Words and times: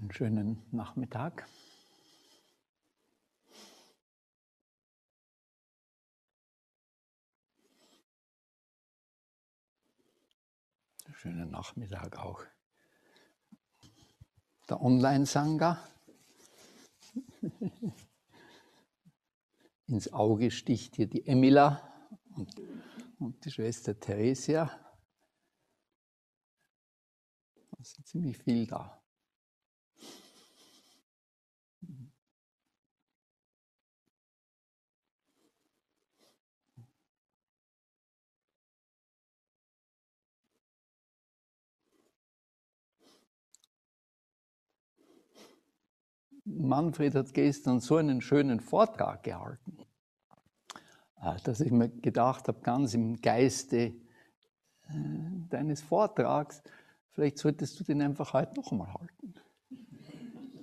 Einen 0.00 0.12
schönen 0.12 0.66
Nachmittag. 0.70 1.46
Schönen 11.12 11.50
Nachmittag 11.50 12.16
auch. 12.16 12.42
Der 14.70 14.80
Online-Sangha. 14.80 15.86
Ins 19.86 20.10
Auge 20.14 20.50
sticht 20.50 20.96
hier 20.96 21.08
die 21.08 21.26
Emila 21.26 21.92
und, 22.36 22.58
und 23.18 23.44
die 23.44 23.50
Schwester 23.50 24.00
Theresia. 24.00 24.70
Es 27.78 27.98
ist 27.98 28.08
ziemlich 28.08 28.38
viel 28.38 28.66
da. 28.66 28.99
Manfred 46.44 47.14
hat 47.14 47.32
gestern 47.34 47.80
so 47.80 47.96
einen 47.96 48.20
schönen 48.20 48.60
Vortrag 48.60 49.22
gehalten, 49.22 49.78
äh, 51.20 51.36
dass 51.44 51.60
ich 51.60 51.70
mir 51.70 51.88
gedacht 51.88 52.48
habe, 52.48 52.60
ganz 52.60 52.94
im 52.94 53.20
Geiste 53.20 53.76
äh, 53.76 53.94
deines 55.50 55.82
Vortrags, 55.82 56.62
vielleicht 57.10 57.38
solltest 57.38 57.78
du 57.78 57.84
den 57.84 58.02
einfach 58.02 58.32
heute 58.32 58.56
noch 58.56 58.72
einmal 58.72 58.92
halten. 58.94 59.34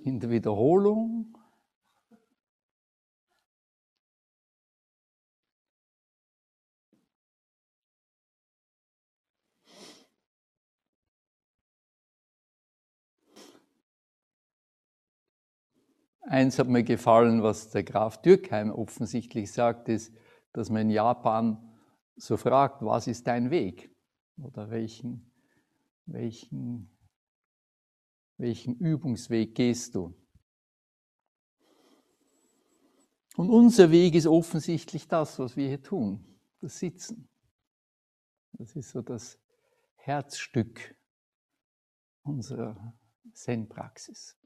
In 0.04 0.20
der 0.20 0.30
Wiederholung. 0.30 1.37
Eins 16.22 16.58
hat 16.58 16.68
mir 16.68 16.82
gefallen, 16.82 17.42
was 17.42 17.70
der 17.70 17.84
Graf 17.84 18.20
Dürkheim 18.20 18.70
offensichtlich 18.70 19.52
sagt, 19.52 19.88
ist, 19.88 20.14
dass 20.52 20.70
man 20.70 20.82
in 20.82 20.90
Japan 20.90 21.78
so 22.16 22.36
fragt, 22.36 22.82
was 22.82 23.06
ist 23.06 23.26
dein 23.26 23.50
Weg? 23.50 23.94
Oder 24.36 24.70
welchen, 24.70 25.32
welchen, 26.06 26.90
welchen 28.36 28.76
Übungsweg 28.76 29.54
gehst 29.54 29.94
du? 29.94 30.14
Und 33.36 33.50
unser 33.50 33.90
Weg 33.90 34.14
ist 34.14 34.26
offensichtlich 34.26 35.06
das, 35.06 35.38
was 35.38 35.56
wir 35.56 35.68
hier 35.68 35.82
tun, 35.82 36.40
das 36.60 36.78
Sitzen. 36.78 37.28
Das 38.52 38.74
ist 38.74 38.90
so 38.90 39.00
das 39.00 39.38
Herzstück 39.94 40.96
unserer 42.22 42.98
Zen-Praxis. 43.32 44.37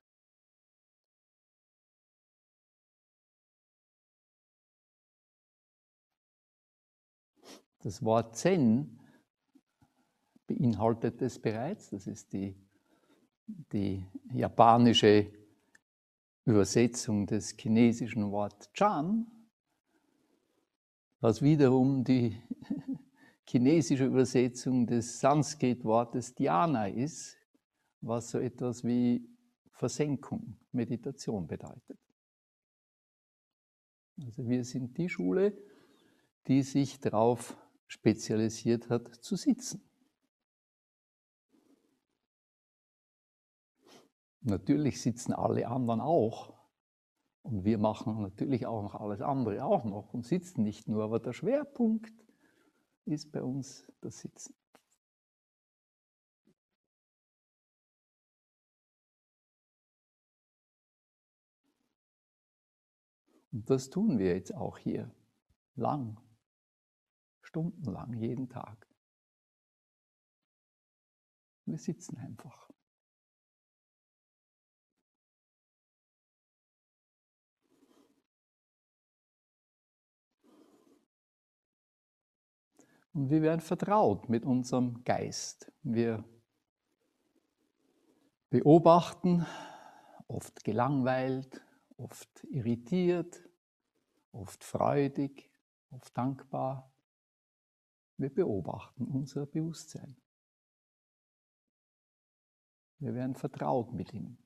Das 7.83 8.02
Wort 8.05 8.36
Zen 8.36 9.00
beinhaltet 10.47 11.20
es 11.20 11.41
bereits. 11.41 11.91
Das 11.91 12.06
ist 12.06 12.33
die, 12.33 12.56
die 13.47 14.06
japanische 14.33 15.33
Übersetzung 16.44 17.27
des 17.27 17.56
chinesischen 17.58 18.30
Wortes 18.30 18.70
Chan, 18.72 19.27
was 21.20 21.42
wiederum 21.42 22.05
die 22.05 22.40
chinesische 23.48 24.06
Übersetzung 24.06 24.86
des 24.86 25.18
Sanskrit-Wortes 25.18 26.36
Dhyana 26.36 26.86
ist, 26.86 27.36
was 28.01 28.30
so 28.30 28.39
etwas 28.39 28.85
wie 28.85 29.29
Versenkung, 29.73 30.56
Meditation 30.70 31.48
bedeutet. 31.48 31.98
Also 34.24 34.46
wir 34.46 34.62
sind 34.62 34.96
die 34.98 35.08
Schule, 35.08 35.56
die 36.46 36.62
sich 36.62 37.01
darauf 37.01 37.56
spezialisiert 37.92 38.89
hat, 38.89 39.07
zu 39.23 39.36
sitzen. 39.36 39.83
Natürlich 44.41 45.01
sitzen 45.01 45.35
alle 45.35 45.69
anderen 45.69 46.01
auch. 46.01 46.55
Und 47.42 47.64
wir 47.64 47.77
machen 47.77 48.23
natürlich 48.23 48.67
auch 48.67 48.83
noch 48.83 48.95
alles 48.95 49.20
andere 49.20 49.64
auch 49.64 49.85
noch 49.85 50.14
und 50.14 50.25
sitzen 50.25 50.63
nicht 50.63 50.89
nur, 50.89 51.05
aber 51.05 51.20
der 51.20 51.33
Schwerpunkt 51.33 52.14
ist 53.05 53.30
bei 53.30 53.42
uns 53.42 53.86
das 54.01 54.20
Sitzen. 54.20 54.55
Und 63.51 63.69
das 63.69 63.91
tun 63.91 64.19
wir 64.19 64.35
jetzt 64.35 64.55
auch 64.55 64.79
hier 64.79 65.14
lang 65.74 66.17
stundenlang, 67.52 68.14
jeden 68.14 68.48
Tag. 68.48 68.89
Wir 71.67 71.77
sitzen 71.77 72.17
einfach. 72.17 72.70
Und 83.12 83.29
wir 83.29 83.42
werden 83.42 83.61
vertraut 83.61 84.30
mit 84.30 84.46
unserem 84.46 85.05
Geist. 85.05 85.70
Wir 85.83 86.24
beobachten, 88.48 89.45
oft 90.27 90.64
gelangweilt, 90.64 91.61
oft 91.98 92.45
irritiert, 92.45 93.46
oft 94.33 94.64
freudig, 94.64 95.52
oft 95.91 96.17
dankbar. 96.17 96.91
Wir 98.17 98.33
beobachten 98.33 99.06
unser 99.06 99.46
Bewusstsein. 99.46 100.17
Wir 102.98 103.14
werden 103.14 103.34
vertraut 103.34 103.92
mit 103.92 104.12
ihm. 104.14 104.39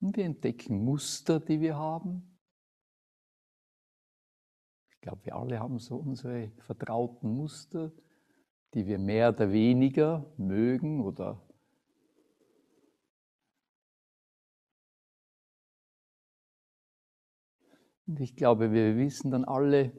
Und 0.00 0.16
wir 0.16 0.24
entdecken 0.24 0.84
Muster, 0.84 1.40
die 1.40 1.60
wir 1.60 1.76
haben. 1.76 2.38
Ich 4.90 5.00
glaube, 5.00 5.24
wir 5.24 5.36
alle 5.36 5.58
haben 5.58 5.78
so 5.78 5.96
unsere 5.96 6.50
vertrauten 6.58 7.30
Muster, 7.30 7.92
die 8.74 8.86
wir 8.86 8.98
mehr 8.98 9.30
oder 9.30 9.52
weniger 9.52 10.26
mögen 10.36 11.02
oder 11.02 11.46
Und 18.06 18.20
ich 18.20 18.36
glaube, 18.36 18.72
wir 18.72 18.96
wissen 18.96 19.32
dann 19.32 19.44
alle, 19.44 19.92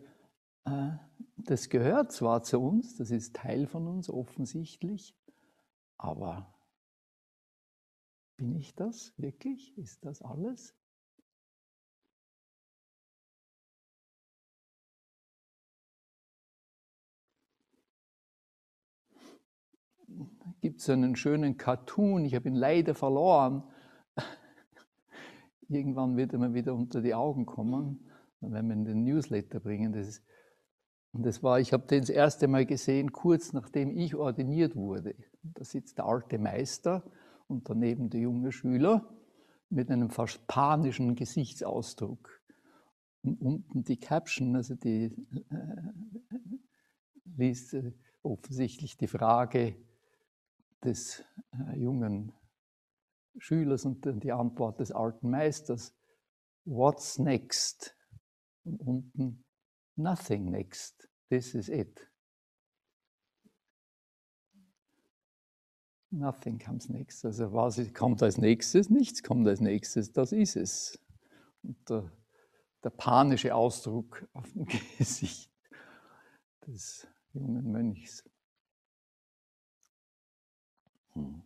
äh, 0.64 0.92
das 1.36 1.70
gehört 1.70 2.12
zwar 2.12 2.42
zu 2.42 2.60
uns, 2.60 2.96
das 2.96 3.12
ist 3.12 3.36
Teil 3.36 3.68
von 3.68 3.88
uns 3.88 4.10
offensichtlich, 4.10 5.14
aber 5.98 6.54
bin 8.38 8.56
ich 8.56 8.76
das 8.76 9.14
wirklich? 9.18 9.78
Ist 9.78 10.06
das 10.06 10.22
alles? 10.22 10.77
Gibt 20.62 20.82
es 20.82 20.90
einen 20.90 21.16
schönen 21.16 21.58
Cartoon, 21.58 22.26
ich 22.26 22.36
habe 22.36 22.48
ihn 22.48 22.56
leider 22.56 22.96
verloren. 22.96 23.64
Irgendwann 25.70 26.18
wird 26.18 26.34
er 26.34 26.40
mir 26.40 26.54
wieder 26.54 26.74
unter 26.74 27.02
die 27.02 27.14
Augen 27.14 27.46
kommen, 27.46 28.10
dann 28.42 28.54
werden 28.54 28.68
wir 28.70 28.76
in 28.76 28.86
den 28.86 29.04
Newsletter 29.04 29.60
bringen. 29.60 29.94
Das 29.94 30.08
ist, 30.08 30.24
und 31.12 31.26
das 31.26 31.42
war, 31.44 31.60
ich 31.60 31.74
habe 31.74 31.88
den 31.88 32.02
das 32.02 32.10
erste 32.10 32.48
Mal 32.48 32.66
gesehen, 32.66 33.12
kurz 33.12 33.54
nachdem 33.54 33.92
ich 33.92 34.16
ordiniert 34.16 34.76
wurde. 34.76 35.16
Da 35.42 35.64
sitzt 35.64 35.98
der 35.98 36.06
alte 36.06 36.38
Meister 36.38 37.04
und 37.48 37.70
daneben 37.70 38.10
der 38.10 38.22
junge 38.22 38.52
Schüler 38.52 39.08
mit 39.70 39.90
einem 39.90 40.10
fast 40.10 40.46
panischen 40.48 41.16
Gesichtsausdruck. 41.16 42.42
Und 43.24 43.42
unten 43.42 43.84
die 43.84 43.98
Caption, 43.98 44.56
also 44.56 44.76
die 44.76 45.06
äh, 45.50 45.56
liest 47.36 47.74
äh, 47.74 47.94
offensichtlich 48.22 48.98
die 48.98 49.08
Frage, 49.08 49.76
des 50.88 51.24
äh, 51.52 51.78
jungen 51.78 52.34
Schülers 53.38 53.86
und 53.86 54.04
die 54.24 54.32
Antwort 54.32 54.80
des 54.80 54.92
alten 54.92 55.30
Meisters. 55.30 55.94
what's 56.66 57.20
next? 57.20 57.96
Und 58.64 58.82
unten 58.82 59.46
nothing 59.96 60.50
next. 60.50 61.08
This 61.30 61.54
is 61.54 61.70
it. 61.70 62.08
Nothing 66.10 66.58
comes 66.58 66.90
next. 66.90 67.26
Also 67.26 67.52
was 67.54 67.80
kommt 67.94 68.24
als 68.24 68.38
nächstes? 68.38 68.90
Nichts 68.90 69.24
kommt 69.24 69.48
als 69.48 69.60
nächstes. 69.60 70.12
Das 70.12 70.32
ist 70.32 70.56
es. 70.56 71.00
Und 71.64 71.78
der, 71.90 72.12
der 72.84 72.90
panische 72.92 73.54
Ausdruck 73.54 74.28
auf 74.34 74.52
dem 74.54 74.66
Gesicht 74.98 75.52
des 76.66 77.08
jungen 77.34 77.72
Mönchs. 77.72 78.24
Hm. 81.18 81.42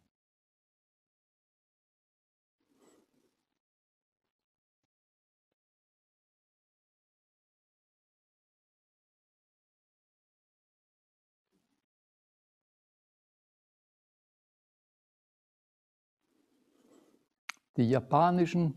Die 17.78 17.90
japanischen 17.90 18.74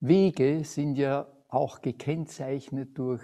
Wege 0.00 0.62
sind 0.64 0.96
ja 0.96 1.26
auch 1.48 1.80
gekennzeichnet 1.80 2.96
durch 2.98 3.22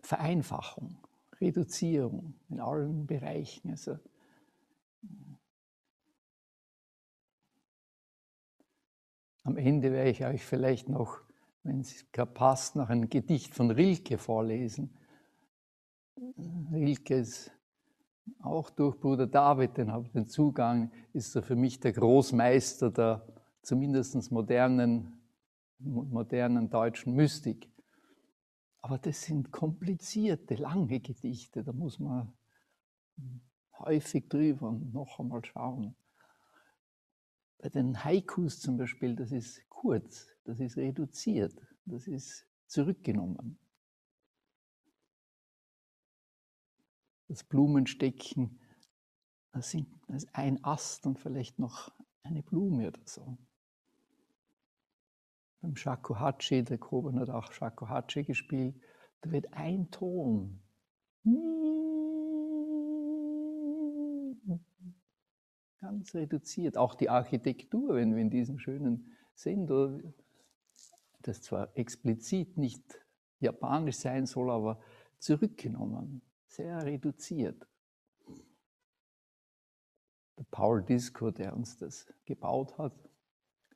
Vereinfachung, 0.00 0.98
Reduzierung 1.40 2.34
in 2.50 2.60
allen 2.60 3.06
Bereichen. 3.06 3.70
Also 3.70 3.98
am 9.44 9.56
Ende 9.56 9.92
werde 9.92 10.10
ich 10.10 10.24
euch 10.24 10.44
vielleicht 10.44 10.88
noch, 10.88 11.20
wenn 11.62 11.80
es 11.80 12.06
passt, 12.34 12.76
noch 12.76 12.88
ein 12.88 13.08
Gedicht 13.08 13.54
von 13.54 13.70
Rilke 13.70 14.18
vorlesen. 14.18 14.96
Rilke 16.72 17.16
ist 17.16 17.52
auch 18.40 18.70
durch 18.70 18.98
Bruder 18.98 19.26
David, 19.26 19.76
den 19.76 19.92
habe 19.92 20.08
den 20.08 20.28
Zugang, 20.28 20.90
ist 21.12 21.36
er 21.36 21.42
für 21.42 21.56
mich 21.56 21.78
der 21.78 21.92
Großmeister 21.92 22.90
der 22.90 23.26
zumindest 23.62 24.32
modernen, 24.32 25.20
modernen 25.78 26.70
deutschen 26.70 27.14
Mystik. 27.14 27.70
Aber 28.80 28.98
das 28.98 29.22
sind 29.22 29.50
komplizierte, 29.50 30.54
lange 30.54 31.00
Gedichte, 31.00 31.62
da 31.62 31.72
muss 31.72 31.98
man 31.98 32.32
häufig 33.78 34.28
drüber 34.28 34.68
und 34.68 34.92
noch 34.92 35.18
einmal 35.18 35.44
schauen. 35.44 35.96
Bei 37.58 37.68
den 37.68 38.04
Haikus 38.04 38.60
zum 38.60 38.76
Beispiel, 38.76 39.16
das 39.16 39.32
ist 39.32 39.68
kurz, 39.68 40.28
das 40.44 40.60
ist 40.60 40.76
reduziert, 40.76 41.54
das 41.84 42.06
ist 42.06 42.46
zurückgenommen. 42.66 43.58
Das 47.28 47.42
Blumenstecken, 47.42 48.60
das, 49.52 49.74
ist 49.74 50.28
ein 50.34 50.62
Ast 50.62 51.06
und 51.06 51.18
vielleicht 51.18 51.58
noch 51.58 51.90
eine 52.22 52.42
Blume 52.42 52.88
oder 52.88 53.00
so 53.06 53.38
beim 55.64 55.76
Shakuhachi, 55.76 56.62
der 56.62 56.76
Koben 56.76 57.18
hat 57.18 57.30
auch 57.30 57.50
Shakuhachi 57.50 58.24
gespielt, 58.24 58.76
da 59.22 59.30
wird 59.30 59.50
ein 59.54 59.90
Ton 59.90 60.60
ganz 65.84 66.14
reduziert. 66.14 66.78
Auch 66.78 66.94
die 66.94 67.10
Architektur, 67.10 67.96
wenn 67.96 68.14
wir 68.14 68.22
in 68.22 68.30
diesem 68.30 68.58
schönen 68.58 69.12
Sendo, 69.34 70.00
das 71.20 71.42
zwar 71.42 71.76
explizit 71.76 72.56
nicht 72.56 72.82
japanisch 73.38 73.96
sein 73.96 74.24
soll, 74.24 74.50
aber 74.50 74.80
zurückgenommen, 75.18 76.22
sehr 76.46 76.82
reduziert. 76.84 77.68
Der 80.38 80.44
Paul 80.50 80.82
Disco, 80.82 81.30
der 81.30 81.54
uns 81.54 81.76
das 81.76 82.06
gebaut 82.24 82.78
hat, 82.78 82.94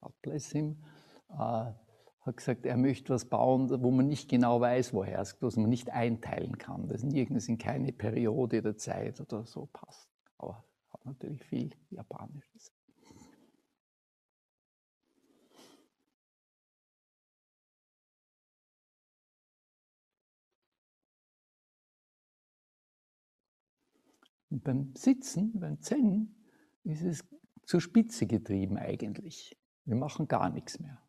God 0.01 0.23
bless 0.23 0.51
him, 0.51 0.83
äh, 1.29 1.35
hat 1.35 2.37
gesagt, 2.37 2.65
er 2.65 2.79
möchte 2.79 3.13
was 3.13 3.27
bauen, 3.27 3.83
wo 3.83 3.91
man 3.91 4.09
nicht 4.09 4.31
genau 4.31 4.63
weiß, 4.63 4.95
woher 4.95 5.21
es, 5.21 5.41
was 5.43 5.57
man 5.57 5.69
nicht 5.69 5.91
einteilen 5.91 6.57
kann, 6.57 6.89
das 6.89 7.03
nirgends 7.03 7.49
in 7.49 7.59
keine 7.59 7.93
Periode 7.93 8.63
der 8.63 8.79
Zeit 8.79 9.21
oder 9.21 9.45
so 9.45 9.67
passt. 9.67 10.09
Aber 10.39 10.68
natürlich 11.09 11.45
viel 11.45 11.75
Japanisches. 11.91 12.73
Und 24.51 24.65
beim 24.65 24.95
Sitzen, 24.95 25.59
beim 25.61 25.81
Zen, 25.83 26.35
ist 26.85 27.03
es 27.03 27.29
zur 27.65 27.81
Spitze 27.83 28.27
getrieben 28.27 28.79
eigentlich. 28.79 29.61
Wir 29.85 29.97
machen 29.97 30.27
gar 30.27 30.49
nichts 30.49 30.79
mehr. 30.81 31.07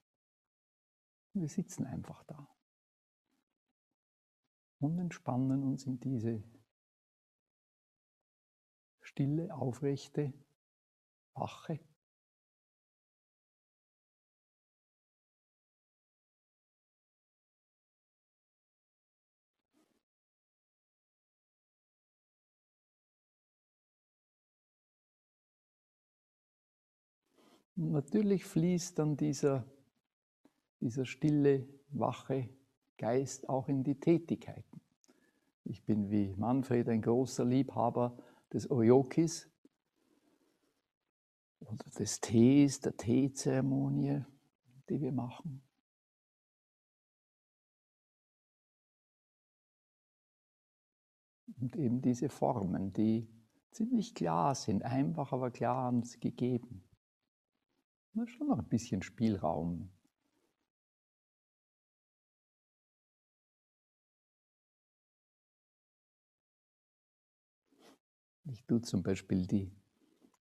Wir 1.34 1.48
sitzen 1.48 1.86
einfach 1.86 2.24
da 2.26 2.50
und 4.80 4.98
entspannen 4.98 5.64
uns 5.64 5.86
in 5.86 6.00
diese 6.00 6.44
stille, 9.10 9.54
aufrechte 9.54 10.34
Wache. 11.34 11.80
Und 27.76 27.92
natürlich 27.92 28.46
fließt 28.46 29.00
dann 29.00 29.16
dieser 29.18 29.66
dieser 30.82 31.06
stille, 31.06 31.68
wache 31.90 32.50
Geist 32.98 33.50
auch 33.50 33.68
in 33.68 33.84
die 33.84 34.00
Tätigkeiten. 34.00 34.82
Ich 35.66 35.84
bin 35.84 36.10
wie 36.10 36.34
Manfred 36.38 36.90
ein 36.90 37.02
großer 37.02 37.46
Liebhaber 37.46 38.18
des 38.54 38.70
Oyokis 38.70 39.50
oder 41.60 41.84
des 41.98 42.20
Tees, 42.20 42.80
der 42.82 42.96
Teezeremonie, 42.96 44.24
die 44.90 45.02
wir 45.02 45.12
machen. 45.12 45.64
Und 51.60 51.76
eben 51.76 52.02
diese 52.02 52.30
Formen, 52.30 52.94
die 52.94 53.28
ziemlich 53.72 54.16
klar 54.16 54.56
sind, 54.56 54.84
einfach, 54.84 55.34
aber 55.34 55.52
klar 55.52 55.90
uns 55.90 56.20
gegeben. 56.20 56.84
Ist 58.14 58.32
schon 58.32 58.48
noch 58.48 58.60
ein 58.60 58.68
bisschen 58.68 59.02
Spielraum 59.02 59.92
Ich 68.52 68.64
tue 68.66 68.82
zum 68.82 69.04
Beispiel 69.04 69.46
die, 69.46 69.72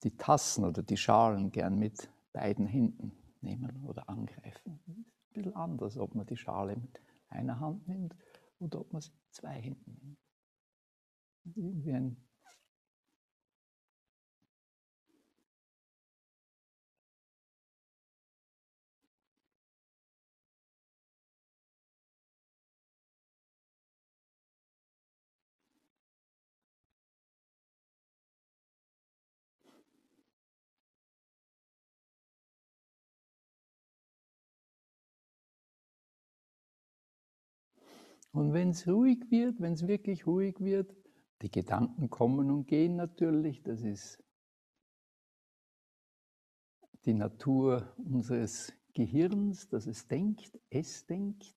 die 0.04 0.16
Tassen 0.16 0.64
oder 0.64 0.84
die 0.84 0.98
Schalen 0.98 1.52
gern 1.52 1.80
mit 1.80 2.10
beiden 2.34 2.68
Händen 2.68 3.12
nehmen 3.42 3.84
oder 3.86 4.10
angreifen. 4.10 4.80
Ein 4.88 5.06
bisschen 5.34 5.56
anders, 5.56 5.98
ob 5.98 6.14
man 6.16 6.26
die 6.26 6.38
Schale 6.38 6.76
mit 6.76 7.02
einer 7.30 7.60
Hand 7.60 7.88
nimmt 7.88 8.16
oder 8.60 8.82
ob 8.82 8.94
man 8.94 9.02
sie 9.02 9.12
mit 9.12 9.34
zwei 9.34 9.62
Händen 9.62 9.98
nimmt. 10.02 10.20
Irgendwie 11.56 11.94
ein 11.94 12.18
Und 38.36 38.52
wenn 38.52 38.72
es 38.72 38.86
ruhig 38.86 39.32
wird, 39.32 39.62
wenn 39.62 39.72
es 39.72 39.88
wirklich 39.88 40.28
ruhig 40.28 40.60
wird, 40.60 40.94
die 41.42 41.50
Gedanken 41.50 42.10
kommen 42.10 42.52
und 42.52 42.68
gehen 42.68 42.98
natürlich, 42.98 43.64
das 43.64 43.82
ist 43.82 44.22
die 47.06 47.14
Natur 47.14 47.96
unseres 47.98 48.74
Gehirns, 48.94 49.70
dass 49.70 49.88
es 49.88 50.10
denkt, 50.10 50.60
es 50.70 51.06
denkt. 51.06 51.56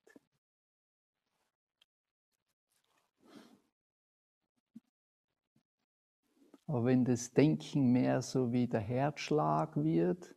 Aber 6.68 6.84
wenn 6.84 7.04
das 7.04 7.32
Denken 7.32 7.90
mehr 7.90 8.22
so 8.22 8.52
wie 8.52 8.68
der 8.68 8.82
Herzschlag 8.82 9.76
wird, 9.76 10.32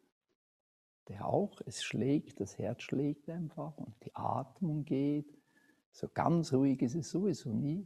der 1.08 1.28
auch. 1.28 1.62
Es 1.68 1.84
schlägt, 1.84 2.40
das 2.40 2.58
Herz 2.58 2.82
schlägt 2.82 3.30
einfach 3.30 3.78
und 3.78 3.94
die 4.04 4.16
Atmung 4.16 4.86
geht. 4.86 5.41
So 5.92 6.08
ganz 6.08 6.54
ruhig 6.54 6.82
ist 6.82 6.96
es 6.96 7.10
sowieso 7.10 7.54
nie. 7.54 7.86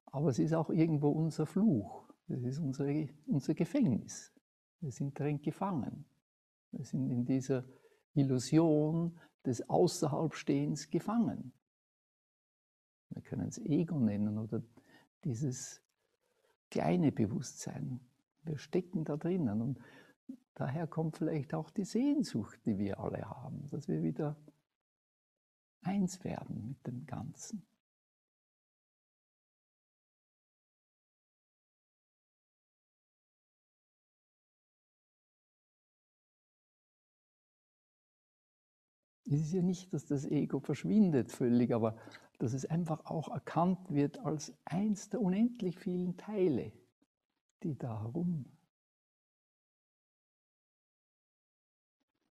Aber 0.07 0.29
es 0.29 0.39
ist 0.39 0.53
auch 0.53 0.69
irgendwo 0.69 1.09
unser 1.09 1.45
Fluch. 1.45 2.05
Es 2.27 2.43
ist 2.43 2.59
unsere, 2.59 3.09
unser 3.27 3.53
Gefängnis. 3.53 4.33
Wir 4.79 4.91
sind 4.91 5.19
darin 5.19 5.41
gefangen. 5.41 6.05
Wir 6.71 6.83
sind 6.83 7.09
in 7.09 7.25
dieser 7.25 7.63
Illusion 8.13 9.19
des 9.45 9.69
Außerhalbstehens 9.69 10.89
gefangen. 10.89 11.53
Wir 13.09 13.21
können 13.21 13.47
es 13.47 13.59
Ego 13.59 13.99
nennen 13.99 14.37
oder 14.37 14.63
dieses 15.23 15.81
kleine 16.69 17.11
Bewusstsein. 17.11 17.99
Wir 18.43 18.57
stecken 18.57 19.05
da 19.05 19.17
drinnen 19.17 19.61
und 19.61 19.79
daher 20.53 20.87
kommt 20.87 21.17
vielleicht 21.17 21.53
auch 21.53 21.69
die 21.69 21.85
Sehnsucht, 21.85 22.59
die 22.65 22.77
wir 22.77 22.99
alle 22.99 23.29
haben, 23.29 23.69
dass 23.69 23.87
wir 23.87 24.03
wieder 24.03 24.35
eins 25.81 26.23
werden 26.23 26.67
mit 26.69 26.87
dem 26.87 27.05
Ganzen. 27.05 27.65
Es 39.27 39.41
ist 39.41 39.53
ja 39.53 39.61
nicht, 39.63 39.91
dass 39.91 40.05
das 40.05 40.25
Ego 40.25 40.59
verschwindet 40.59 41.31
völlig, 41.31 41.73
aber 41.73 41.97
dass 42.37 42.53
es 42.53 42.65
einfach 42.65 43.05
auch 43.05 43.29
erkannt 43.29 43.91
wird 43.91 44.19
als 44.19 44.53
eins 44.65 45.09
der 45.09 45.21
unendlich 45.21 45.77
vielen 45.77 46.15
Teile, 46.15 46.71
die 47.63 47.75
da 47.75 48.03
herum. 48.03 48.54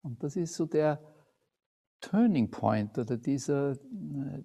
Und 0.01 0.23
das 0.23 0.35
ist 0.35 0.55
so 0.55 0.65
der 0.65 1.01
Turning 1.99 2.49
Point 2.51 2.97
oder 2.97 3.17
dieser 3.17 3.71
äh, 3.71 4.43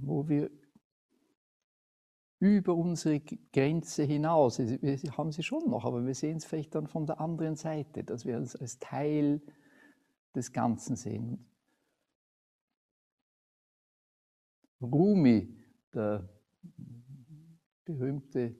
wo 0.00 0.28
wir 0.28 0.50
über 2.40 2.74
unsere 2.74 3.20
Grenze 3.20 4.04
hinaus. 4.04 4.58
Wir 4.58 5.16
haben 5.16 5.32
sie 5.32 5.42
schon 5.42 5.68
noch, 5.68 5.84
aber 5.84 6.06
wir 6.06 6.14
sehen 6.14 6.36
es 6.36 6.44
vielleicht 6.44 6.74
dann 6.74 6.86
von 6.86 7.06
der 7.06 7.20
anderen 7.20 7.56
Seite, 7.56 8.04
dass 8.04 8.24
wir 8.24 8.38
es 8.38 8.54
als 8.54 8.78
Teil 8.78 9.42
des 10.34 10.52
Ganzen 10.52 10.94
sehen. 10.94 11.44
Rumi, 14.80 15.52
der 15.92 16.28
berühmte 17.84 18.56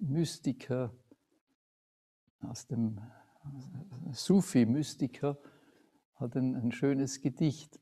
Mystiker 0.00 0.94
aus 2.42 2.66
dem 2.66 3.00
Sufi-Mystiker, 4.12 5.38
hat 6.14 6.36
ein, 6.36 6.54
ein 6.56 6.72
schönes 6.72 7.20
Gedicht, 7.20 7.80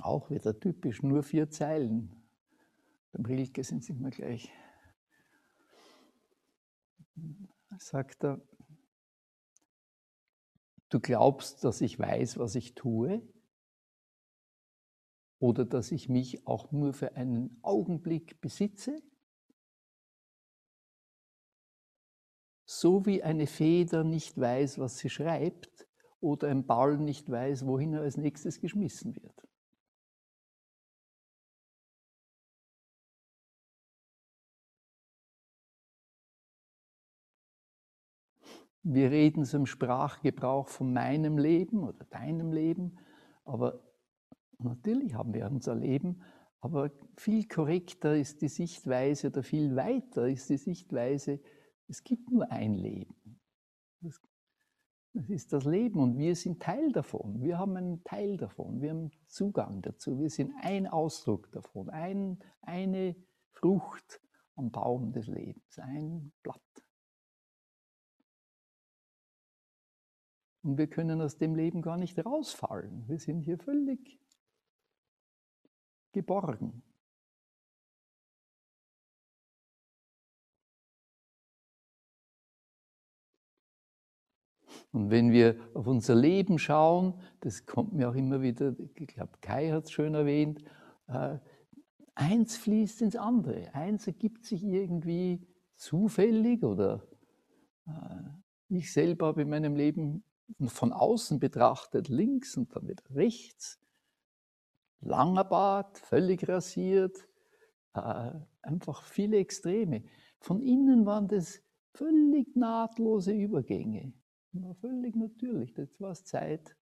auch 0.00 0.30
wieder 0.30 0.58
typisch, 0.58 1.02
nur 1.02 1.22
vier 1.22 1.50
Zeilen. 1.50 2.14
Beim 3.12 3.24
Rilke 3.24 3.62
sind 3.64 3.84
sie 3.84 3.92
immer 3.92 4.10
gleich. 4.10 4.50
Sagt 7.78 8.24
er, 8.24 8.40
du 10.88 11.00
glaubst, 11.00 11.64
dass 11.64 11.80
ich 11.80 11.98
weiß, 11.98 12.38
was 12.38 12.54
ich 12.54 12.74
tue? 12.74 13.22
Oder 15.38 15.64
dass 15.64 15.90
ich 15.90 16.08
mich 16.08 16.46
auch 16.46 16.70
nur 16.70 16.94
für 16.94 17.16
einen 17.16 17.58
Augenblick 17.62 18.40
besitze? 18.40 19.02
So 22.82 23.06
wie 23.06 23.22
eine 23.22 23.46
Feder 23.46 24.02
nicht 24.02 24.36
weiß, 24.40 24.80
was 24.80 24.98
sie 24.98 25.08
schreibt, 25.08 25.86
oder 26.18 26.48
ein 26.48 26.66
Ball 26.66 26.98
nicht 26.98 27.30
weiß, 27.30 27.64
wohin 27.64 27.94
er 27.94 28.00
als 28.00 28.16
nächstes 28.16 28.60
geschmissen 28.60 29.14
wird. 29.14 29.48
Wir 38.82 39.12
reden 39.12 39.44
so 39.44 39.58
im 39.58 39.66
Sprachgebrauch 39.66 40.66
von 40.66 40.92
meinem 40.92 41.38
Leben 41.38 41.84
oder 41.84 42.04
deinem 42.06 42.50
Leben, 42.50 42.98
aber 43.44 43.78
natürlich 44.58 45.14
haben 45.14 45.32
wir 45.34 45.46
unser 45.46 45.76
Leben, 45.76 46.24
aber 46.58 46.90
viel 47.16 47.46
korrekter 47.46 48.16
ist 48.16 48.42
die 48.42 48.48
Sichtweise 48.48 49.28
oder 49.28 49.44
viel 49.44 49.76
weiter 49.76 50.26
ist 50.26 50.50
die 50.50 50.56
Sichtweise, 50.56 51.38
es 51.92 52.02
gibt 52.04 52.30
nur 52.30 52.50
ein 52.50 52.74
Leben. 52.74 53.38
Das, 54.00 54.18
ist 55.28 55.52
das 55.52 55.64
Leben 55.66 56.00
und 56.00 56.16
wir 56.16 56.34
sind 56.34 56.62
Teil 56.62 56.90
davon. 56.90 57.42
Wir 57.42 57.58
haben 57.58 57.76
einen 57.76 58.02
Teil 58.02 58.38
davon, 58.38 58.80
wir 58.80 58.90
haben 58.90 59.10
Zugang 59.26 59.82
dazu. 59.82 60.18
Wir 60.18 60.30
sind 60.30 60.54
ein 60.62 60.86
Ausdruck 60.86 61.52
davon, 61.52 61.90
ein, 61.90 62.42
eine 62.62 63.14
Frucht 63.50 64.22
am 64.56 64.70
Baum 64.70 65.12
des 65.12 65.26
Lebens, 65.26 65.78
ein 65.78 66.32
Blatt. 66.42 66.62
Und 70.62 70.78
wir 70.78 70.86
können 70.86 71.20
aus 71.20 71.36
dem 71.36 71.54
Leben 71.54 71.82
gar 71.82 71.98
nicht 71.98 72.24
rausfallen. 72.24 73.06
Wir 73.06 73.18
sind 73.18 73.40
hier 73.42 73.58
völlig 73.58 74.18
geborgen. 76.12 76.82
Und 84.92 85.10
wenn 85.10 85.32
wir 85.32 85.56
auf 85.74 85.86
unser 85.86 86.14
Leben 86.14 86.58
schauen, 86.58 87.14
das 87.40 87.64
kommt 87.64 87.94
mir 87.94 88.10
auch 88.10 88.14
immer 88.14 88.42
wieder, 88.42 88.76
ich 88.94 89.06
glaube, 89.08 89.32
Kai 89.40 89.70
hat 89.70 89.84
es 89.84 89.90
schön 89.90 90.14
erwähnt, 90.14 90.62
äh, 91.08 91.38
eins 92.14 92.58
fließt 92.58 93.02
ins 93.02 93.16
andere. 93.16 93.74
Eins 93.74 94.06
ergibt 94.06 94.44
sich 94.44 94.62
irgendwie 94.62 95.46
zufällig 95.76 96.62
oder 96.62 97.08
äh, 97.86 97.92
ich 98.68 98.92
selber 98.92 99.26
habe 99.26 99.42
in 99.42 99.48
meinem 99.48 99.76
Leben 99.76 100.24
von 100.66 100.92
außen 100.92 101.40
betrachtet 101.40 102.08
links 102.08 102.56
und 102.58 102.76
dann 102.76 102.86
wieder 102.86 103.04
rechts. 103.14 103.80
Langer 105.00 105.44
Bart, 105.44 105.98
völlig 105.98 106.46
rasiert, 106.48 107.16
äh, 107.94 108.30
einfach 108.60 109.04
viele 109.04 109.38
Extreme. 109.38 110.04
Von 110.38 110.60
innen 110.60 111.06
waren 111.06 111.28
das 111.28 111.62
völlig 111.94 112.54
nahtlose 112.54 113.32
Übergänge. 113.32 114.12
War 114.52 114.74
völlig 114.74 115.16
natürlich. 115.16 115.72
Das 115.72 116.00
war 116.00 116.14
Zeit. 116.14 116.76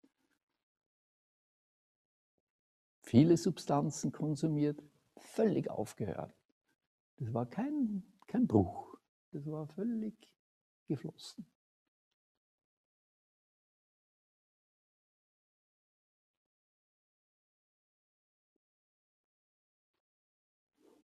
Viele 3.02 3.36
Substanzen 3.36 4.12
konsumiert, 4.12 4.82
völlig 5.16 5.70
aufgehört. 5.70 6.34
Das 7.16 7.32
war 7.32 7.46
kein, 7.46 8.02
kein 8.26 8.46
Bruch. 8.46 8.98
Das 9.32 9.46
war 9.46 9.66
völlig 9.68 10.14
geflossen. 10.86 11.46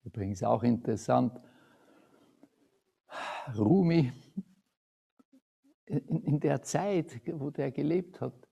Übrigens 0.04 0.42
auch 0.44 0.63
interessant, 0.63 1.39
Rumi, 3.56 4.12
in, 5.89 6.22
in 6.24 6.39
der 6.39 6.62
Zeit, 6.62 7.22
wo 7.25 7.50
der 7.50 7.72
gelebt 7.72 8.22
hat, 8.22 8.48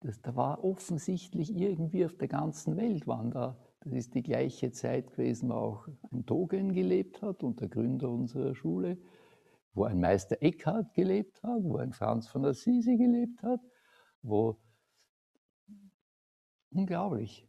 das, 0.00 0.20
da 0.20 0.36
war 0.36 0.62
offensichtlich 0.64 1.54
irgendwie 1.54 2.04
auf 2.04 2.16
der 2.16 2.28
ganzen 2.28 2.76
Welt 2.76 3.06
waren 3.06 3.30
da, 3.30 3.56
das 3.80 3.92
ist 3.92 4.14
die 4.14 4.22
gleiche 4.22 4.70
Zeit 4.72 5.12
gewesen, 5.12 5.48
wo 5.48 5.54
auch 5.54 5.88
ein 6.12 6.24
Dogen 6.26 6.72
gelebt 6.72 7.22
hat 7.22 7.42
und 7.42 7.60
der 7.60 7.68
Gründer 7.68 8.10
unserer 8.10 8.54
Schule, 8.54 8.98
wo 9.74 9.84
ein 9.84 10.00
Meister 10.00 10.36
Eckhart 10.40 10.92
gelebt 10.94 11.42
hat, 11.42 11.62
wo 11.62 11.76
ein 11.78 11.92
Franz 11.92 12.28
von 12.28 12.44
Assisi 12.44 12.96
gelebt 12.96 13.42
hat, 13.42 13.60
wo 14.22 14.58
unglaublich. 16.70 17.48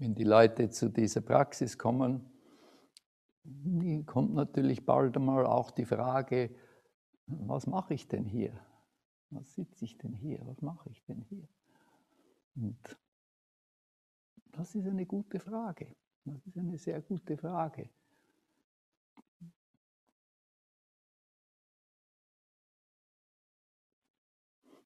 Wenn 0.00 0.14
die 0.14 0.24
Leute 0.24 0.70
zu 0.70 0.88
dieser 0.88 1.20
Praxis 1.20 1.76
kommen, 1.76 2.24
kommt 4.06 4.32
natürlich 4.32 4.86
bald 4.86 5.14
einmal 5.14 5.44
auch 5.44 5.70
die 5.70 5.84
Frage, 5.84 6.56
was 7.26 7.66
mache 7.66 7.92
ich 7.92 8.08
denn 8.08 8.24
hier? 8.24 8.58
Was 9.28 9.54
sitze 9.54 9.84
ich 9.84 9.98
denn 9.98 10.14
hier? 10.14 10.40
Was 10.46 10.62
mache 10.62 10.88
ich 10.88 11.04
denn 11.04 11.20
hier? 11.28 11.46
Und 12.54 12.98
das 14.52 14.74
ist 14.74 14.86
eine 14.86 15.04
gute 15.04 15.38
Frage. 15.38 15.94
Das 16.24 16.46
ist 16.46 16.56
eine 16.56 16.78
sehr 16.78 17.02
gute 17.02 17.36
Frage. 17.36 17.90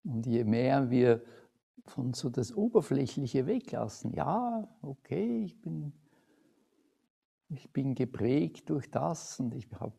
Und 0.02 0.26
je 0.26 0.42
mehr 0.42 0.90
wir 0.90 1.24
von 1.86 2.14
so 2.14 2.30
das 2.30 2.54
Oberflächliche 2.54 3.46
weglassen. 3.46 4.12
Ja, 4.14 4.68
okay, 4.82 5.44
ich 5.44 5.60
bin, 5.60 5.92
ich 7.48 7.72
bin 7.72 7.94
geprägt 7.94 8.70
durch 8.70 8.90
das 8.90 9.38
und 9.40 9.54
ich 9.54 9.70
habe 9.72 9.94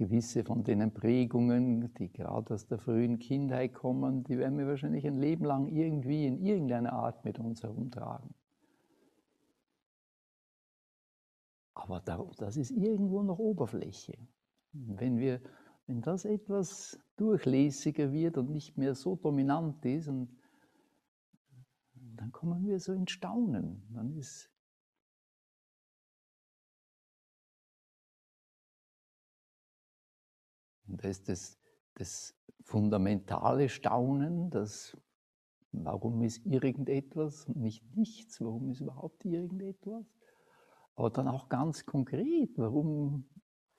gewisse 0.00 0.44
von 0.44 0.64
den 0.64 0.94
Prägungen, 0.94 1.92
die 1.94 2.10
gerade 2.10 2.54
aus 2.54 2.66
der 2.66 2.78
frühen 2.78 3.18
Kindheit 3.18 3.74
kommen, 3.74 4.24
die 4.24 4.38
werden 4.38 4.56
wir 4.56 4.66
wahrscheinlich 4.66 5.06
ein 5.06 5.18
Leben 5.18 5.44
lang 5.44 5.66
irgendwie 5.66 6.26
in 6.26 6.38
irgendeiner 6.40 6.94
Art 6.94 7.22
mit 7.26 7.38
uns 7.38 7.62
herumtragen. 7.62 8.34
Aber 11.74 12.00
das 12.00 12.56
ist 12.56 12.70
irgendwo 12.70 13.22
noch 13.22 13.38
Oberfläche. 13.38 14.16
Wenn 14.72 15.18
wir 15.18 15.42
wenn 15.90 16.02
das 16.02 16.24
etwas 16.24 17.00
durchlässiger 17.16 18.12
wird 18.12 18.38
und 18.38 18.48
nicht 18.48 18.78
mehr 18.78 18.94
so 18.94 19.16
dominant 19.16 19.84
ist, 19.84 20.06
und 20.06 20.38
dann 21.94 22.30
kommen 22.30 22.64
wir 22.64 22.78
so 22.78 22.92
in 22.92 23.08
Staunen. 23.08 23.82
Dann 23.92 24.16
ist 24.16 24.48
und 30.86 31.02
das 31.02 31.10
ist 31.10 31.28
das, 31.28 31.58
das 31.94 32.34
fundamentale 32.62 33.68
Staunen, 33.68 34.48
das 34.48 34.96
warum 35.72 36.22
ist 36.22 36.46
irgendetwas 36.46 37.46
und 37.46 37.56
nicht 37.56 37.84
nichts, 37.96 38.40
warum 38.40 38.70
ist 38.70 38.80
überhaupt 38.80 39.24
irgendetwas, 39.24 40.06
aber 40.94 41.10
dann 41.10 41.26
auch 41.26 41.48
ganz 41.48 41.84
konkret, 41.84 42.56
warum 42.58 43.28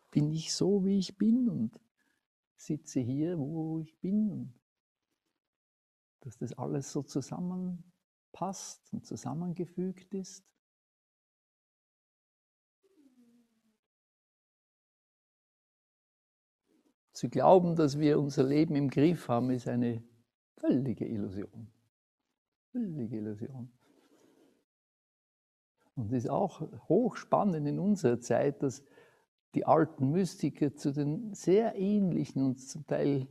bin 0.10 0.30
ich 0.30 0.54
so, 0.54 0.84
wie 0.84 1.00
ich 1.00 1.18
bin 1.18 1.48
und 1.48 1.80
sitze 2.66 3.00
hier, 3.00 3.38
wo 3.38 3.80
ich 3.80 3.98
bin. 4.00 4.54
Dass 6.22 6.38
das 6.38 6.54
alles 6.54 6.92
so 6.92 7.02
zusammenpasst 7.02 8.94
und 8.94 9.06
zusammengefügt 9.06 10.14
ist. 10.14 10.46
Zu 17.14 17.30
glauben, 17.30 17.76
dass 17.76 18.00
wir 18.00 18.20
unser 18.20 18.44
Leben 18.44 18.76
im 18.76 18.90
Griff 18.90 19.28
haben, 19.28 19.50
ist 19.52 19.68
eine 19.68 20.04
völlige 20.58 21.06
Illusion. 21.06 21.72
Völlige 22.72 23.18
Illusion. 23.18 23.72
Und 25.96 26.08
es 26.08 26.24
ist 26.24 26.30
auch 26.30 26.62
hochspannend 26.88 27.68
in 27.68 27.80
unserer 27.80 28.20
Zeit, 28.20 28.64
dass 28.64 28.84
die 29.56 29.66
alten 29.66 30.12
Mystiker 30.12 30.76
zu 30.76 30.92
den 30.92 31.34
sehr 31.34 31.76
ähnlichen 31.76 32.44
und 32.44 32.60
zum 32.60 32.86
Teil 32.88 33.28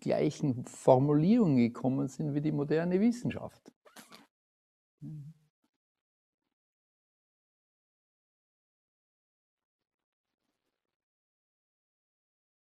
gleichen 0.00 0.64
Formulierungen 0.64 1.56
gekommen 1.56 2.08
sind 2.08 2.34
wie 2.34 2.40
die 2.40 2.52
moderne 2.52 3.00
Wissenschaft. 3.00 3.72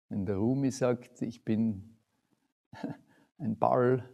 Wenn 0.08 0.24
der 0.24 0.36
Rumi 0.36 0.70
sagt, 0.70 1.20
ich 1.22 1.44
bin 1.44 1.98
ein 3.38 3.58
Ball 3.58 4.08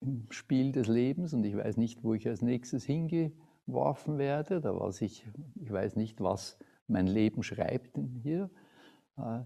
im 0.00 0.26
Spiel 0.30 0.72
des 0.72 0.88
Lebens 0.88 1.32
und 1.32 1.44
ich 1.44 1.56
weiß 1.56 1.76
nicht, 1.76 2.02
wo 2.02 2.12
ich 2.14 2.28
als 2.28 2.42
nächstes 2.42 2.84
hingeworfen 2.84 4.18
werde, 4.18 4.60
da 4.60 4.78
weiß 4.78 5.00
ich, 5.02 5.24
ich 5.54 5.70
weiß 5.70 5.94
nicht, 5.94 6.20
was 6.20 6.58
mein 6.92 7.06
Leben 7.06 7.42
schreibt 7.42 7.98
hier. 8.22 8.50
Äh, 9.16 9.40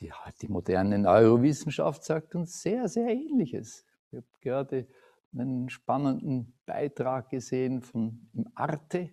die, 0.00 0.12
die 0.40 0.48
moderne 0.48 0.98
Neurowissenschaft 0.98 2.04
sagt 2.04 2.34
uns 2.34 2.62
sehr, 2.62 2.88
sehr 2.88 3.08
Ähnliches. 3.08 3.84
Ich 4.10 4.16
habe 4.18 4.26
gerade 4.40 4.86
einen 5.32 5.68
spannenden 5.68 6.54
Beitrag 6.64 7.30
gesehen 7.30 7.82
von 7.82 8.28
im 8.32 8.46
Arte, 8.54 9.10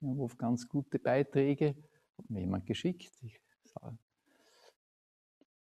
wo 0.00 0.26
ganz 0.38 0.68
gute 0.68 0.98
Beiträge, 0.98 1.74
hat 2.18 2.30
mir 2.30 2.40
jemand 2.40 2.66
geschickt. 2.66 3.12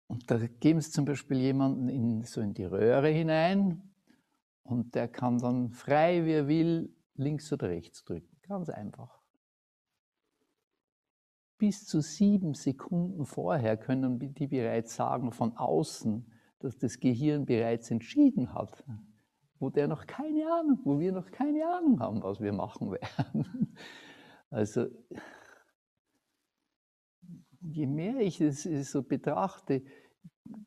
und 0.06 0.30
da 0.30 0.38
geben 0.38 0.80
sie 0.80 0.90
zum 0.90 1.04
Beispiel 1.04 1.38
jemanden 1.38 1.88
in, 1.88 2.24
so 2.24 2.40
in 2.40 2.54
die 2.54 2.64
Röhre 2.64 3.08
hinein 3.08 3.82
und 4.62 4.94
der 4.94 5.08
kann 5.08 5.38
dann 5.38 5.72
frei, 5.72 6.24
wie 6.24 6.32
er 6.32 6.48
will, 6.48 6.94
links 7.14 7.52
oder 7.52 7.68
rechts 7.68 8.04
drücken. 8.04 8.38
Ganz 8.42 8.70
einfach 8.70 9.17
bis 11.58 11.86
zu 11.86 12.00
sieben 12.00 12.54
Sekunden 12.54 13.26
vorher 13.26 13.76
können 13.76 14.18
die 14.18 14.46
bereits 14.46 14.94
sagen 14.94 15.32
von 15.32 15.56
außen, 15.56 16.24
dass 16.60 16.78
das 16.78 17.00
Gehirn 17.00 17.46
bereits 17.46 17.90
entschieden 17.90 18.54
hat, 18.54 18.84
wo 19.58 19.68
der 19.68 19.88
noch 19.88 20.06
keine 20.06 20.50
Ahnung, 20.52 20.80
wo 20.84 20.98
wir 20.98 21.12
noch 21.12 21.30
keine 21.30 21.66
Ahnung 21.66 22.00
haben, 22.00 22.22
was 22.22 22.40
wir 22.40 22.52
machen 22.52 22.90
werden. 22.92 23.76
Also 24.50 24.86
je 27.60 27.86
mehr 27.86 28.18
ich 28.20 28.40
es 28.40 28.62
so 28.90 29.02
betrachte, 29.02 29.82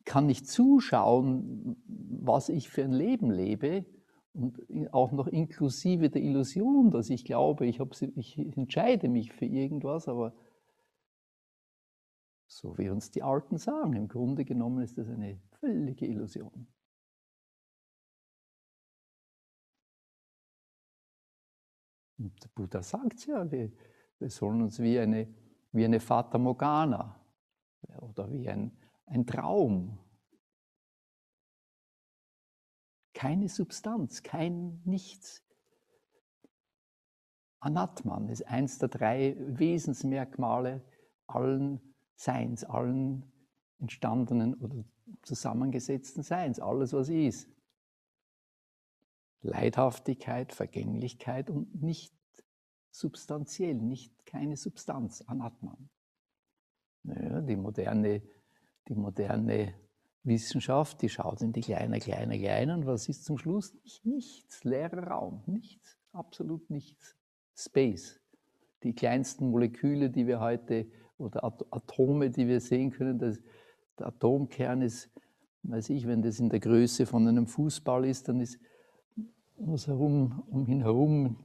kann 0.05 0.29
ich 0.29 0.45
zuschauen, 0.45 1.81
was 2.21 2.49
ich 2.49 2.69
für 2.69 2.83
ein 2.83 2.91
Leben 2.91 3.31
lebe 3.31 3.85
und 4.33 4.59
auch 4.91 5.11
noch 5.11 5.27
inklusive 5.27 6.09
der 6.09 6.21
Illusion, 6.21 6.91
dass 6.91 7.09
ich 7.09 7.25
glaube, 7.25 7.65
ich, 7.65 7.79
ich 8.15 8.37
entscheide 8.57 9.09
mich 9.09 9.31
für 9.33 9.45
irgendwas, 9.45 10.07
aber 10.07 10.33
so 12.61 12.77
wie 12.77 12.89
uns 12.89 13.11
die 13.11 13.23
Alten 13.23 13.57
sagen, 13.57 13.93
im 13.93 14.07
Grunde 14.07 14.45
genommen 14.45 14.83
ist 14.83 14.97
das 14.97 15.09
eine 15.09 15.41
völlige 15.59 16.05
Illusion. 16.05 16.67
Und 22.17 22.43
der 22.43 22.49
Buddha 22.49 22.83
sagt 22.83 23.25
ja, 23.25 23.49
wir, 23.51 23.71
wir 24.19 24.29
sollen 24.29 24.61
uns 24.61 24.79
wie 24.79 24.99
eine, 24.99 25.33
wie 25.71 25.85
eine 25.85 25.99
Fata 25.99 26.37
Morgana 26.37 27.19
oder 27.99 28.31
wie 28.31 28.47
ein, 28.47 28.77
ein 29.07 29.25
Traum 29.25 29.97
keine 33.13 33.49
Substanz, 33.49 34.23
kein 34.23 34.81
Nichts. 34.83 35.43
Anatman 37.59 38.29
ist 38.29 38.47
eins 38.47 38.79
der 38.79 38.89
drei 38.89 39.35
Wesensmerkmale 39.37 40.83
allen 41.27 41.90
Seins, 42.21 42.63
allen 42.63 43.23
entstandenen 43.79 44.53
oder 44.53 44.83
zusammengesetzten 45.23 46.21
Seins, 46.21 46.59
alles 46.59 46.93
was 46.93 47.09
ist. 47.09 47.49
Leidhaftigkeit, 49.41 50.53
Vergänglichkeit 50.53 51.49
und 51.49 51.81
nicht 51.81 52.13
substanziell, 52.91 53.73
nicht 53.73 54.23
keine 54.27 54.55
Substanz, 54.55 55.23
Anatman. 55.25 55.89
Naja, 57.01 57.41
die 57.41 57.55
moderne, 57.55 58.21
die 58.87 58.93
moderne 58.93 59.73
Wissenschaft, 60.21 61.01
die 61.01 61.09
schaut 61.09 61.41
in 61.41 61.53
die 61.53 61.61
kleine, 61.61 61.97
kleine, 61.97 62.37
kleine 62.37 62.75
und 62.75 62.85
was 62.85 63.09
ist 63.09 63.25
zum 63.25 63.39
Schluss? 63.39 63.73
Nicht, 63.83 64.05
nichts, 64.05 64.63
leerer 64.63 65.07
Raum, 65.07 65.41
nichts, 65.47 65.97
absolut 66.11 66.69
nichts. 66.69 67.15
Space, 67.55 68.21
die 68.83 68.93
kleinsten 68.93 69.49
Moleküle, 69.49 70.11
die 70.11 70.27
wir 70.27 70.39
heute, 70.39 70.85
oder 71.21 71.43
Atome, 71.43 72.29
die 72.29 72.47
wir 72.47 72.59
sehen 72.59 72.91
können, 72.91 73.19
das, 73.19 73.39
der 73.99 74.07
Atomkern 74.07 74.81
ist, 74.81 75.09
weiß 75.63 75.89
ich, 75.89 76.07
wenn 76.07 76.21
das 76.21 76.39
in 76.39 76.49
der 76.49 76.59
Größe 76.59 77.05
von 77.05 77.27
einem 77.27 77.47
Fußball 77.47 78.05
ist, 78.05 78.27
dann 78.27 78.39
ist, 78.39 78.59
was 79.57 79.87
herum, 79.87 80.43
um 80.47 80.67
ihn 80.67 80.81
herum 80.81 81.37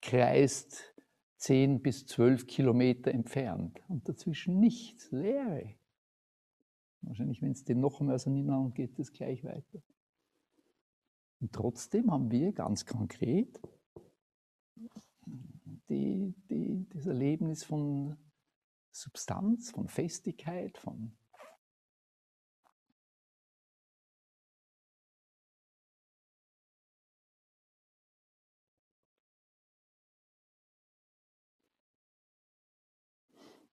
kreist, 0.00 0.94
10 1.36 1.82
bis 1.82 2.06
12 2.06 2.46
Kilometer 2.46 3.12
entfernt 3.12 3.80
und 3.88 4.08
dazwischen 4.08 4.58
nichts, 4.58 5.10
Leere. 5.12 5.74
Wahrscheinlich, 7.02 7.40
wenn 7.42 7.52
es 7.52 7.64
den 7.64 7.80
noch 7.80 8.00
mehr 8.00 8.16
auseinandernehmen, 8.16 8.74
geht 8.74 8.98
es 8.98 9.12
gleich 9.12 9.44
weiter. 9.44 9.80
Und 11.40 11.52
trotzdem 11.52 12.10
haben 12.10 12.30
wir 12.30 12.52
ganz 12.52 12.84
konkret 12.84 13.60
die, 15.88 16.34
die, 16.50 16.86
das 16.90 17.06
Erlebnis 17.06 17.64
von 17.64 18.16
Substanz, 18.90 19.70
von 19.70 19.88
Festigkeit, 19.88 20.78
von 20.78 21.16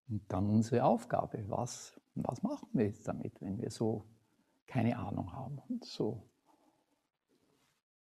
Und 0.07 0.31
dann 0.31 0.51
unsere 0.51 0.83
Aufgabe, 0.83 1.43
was 1.49 1.99
was 2.15 2.41
machen 2.43 2.69
wir 2.73 2.85
jetzt 2.85 3.07
damit, 3.07 3.41
wenn 3.41 3.59
wir 3.59 3.69
so 3.69 4.05
keine 4.67 4.97
Ahnung 4.97 5.31
haben 5.33 5.59
und 5.67 5.83
so 5.83 6.29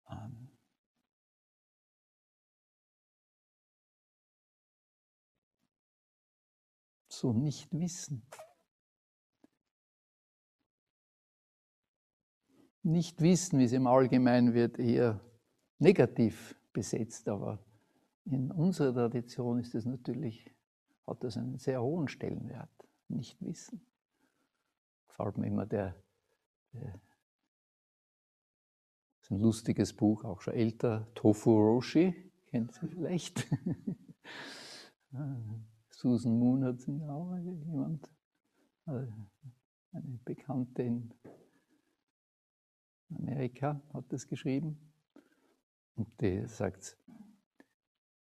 ähm, 0.10 0.50
so 7.19 7.34
nicht 7.34 7.71
wissen. 7.71 8.23
Nicht 12.84 13.21
wissen, 13.21 13.60
wie 13.60 13.65
es 13.65 13.73
im 13.73 13.88
Allgemeinen 13.88 14.53
wird, 14.53 14.79
eher 14.79 15.19
negativ 15.79 16.55
besetzt, 16.73 17.27
aber 17.27 17.60
in 18.25 18.51
unserer 18.51 18.93
Tradition 18.93 19.60
ist 19.60 19.75
es 19.75 19.86
natürlich, 19.86 20.53
hat 21.05 21.23
das 21.23 21.38
einen 21.38 21.58
sehr 21.60 21.82
hohen 21.82 22.08
Stellenwert, 22.08 22.69
nicht 23.08 23.41
wissen 23.41 23.82
gefällt 25.19 25.38
mir 25.38 25.47
immer 25.47 25.65
der, 25.65 25.95
der 26.73 26.93
ist 29.21 29.32
ein 29.32 29.39
lustiges 29.39 29.93
Buch, 29.93 30.23
auch 30.23 30.39
schon 30.39 30.53
älter, 30.53 31.08
Tofu 31.13 31.51
Roshi, 31.58 32.32
kennt 32.47 32.73
Sie 32.73 32.88
vielleicht. 32.88 33.45
Susan 36.02 36.40
Moon 36.40 36.64
hat 36.64 36.88
ja 36.88 37.10
auch 37.10 37.36
jemand, 37.36 38.10
äh, 38.88 39.06
eine 39.92 40.20
Bekannte 40.24 40.84
in 40.84 41.14
Amerika 43.14 43.82
hat 43.94 44.06
das 44.08 44.26
geschrieben. 44.26 44.80
Und 45.96 46.08
die 46.22 46.48
sagt, 46.48 46.96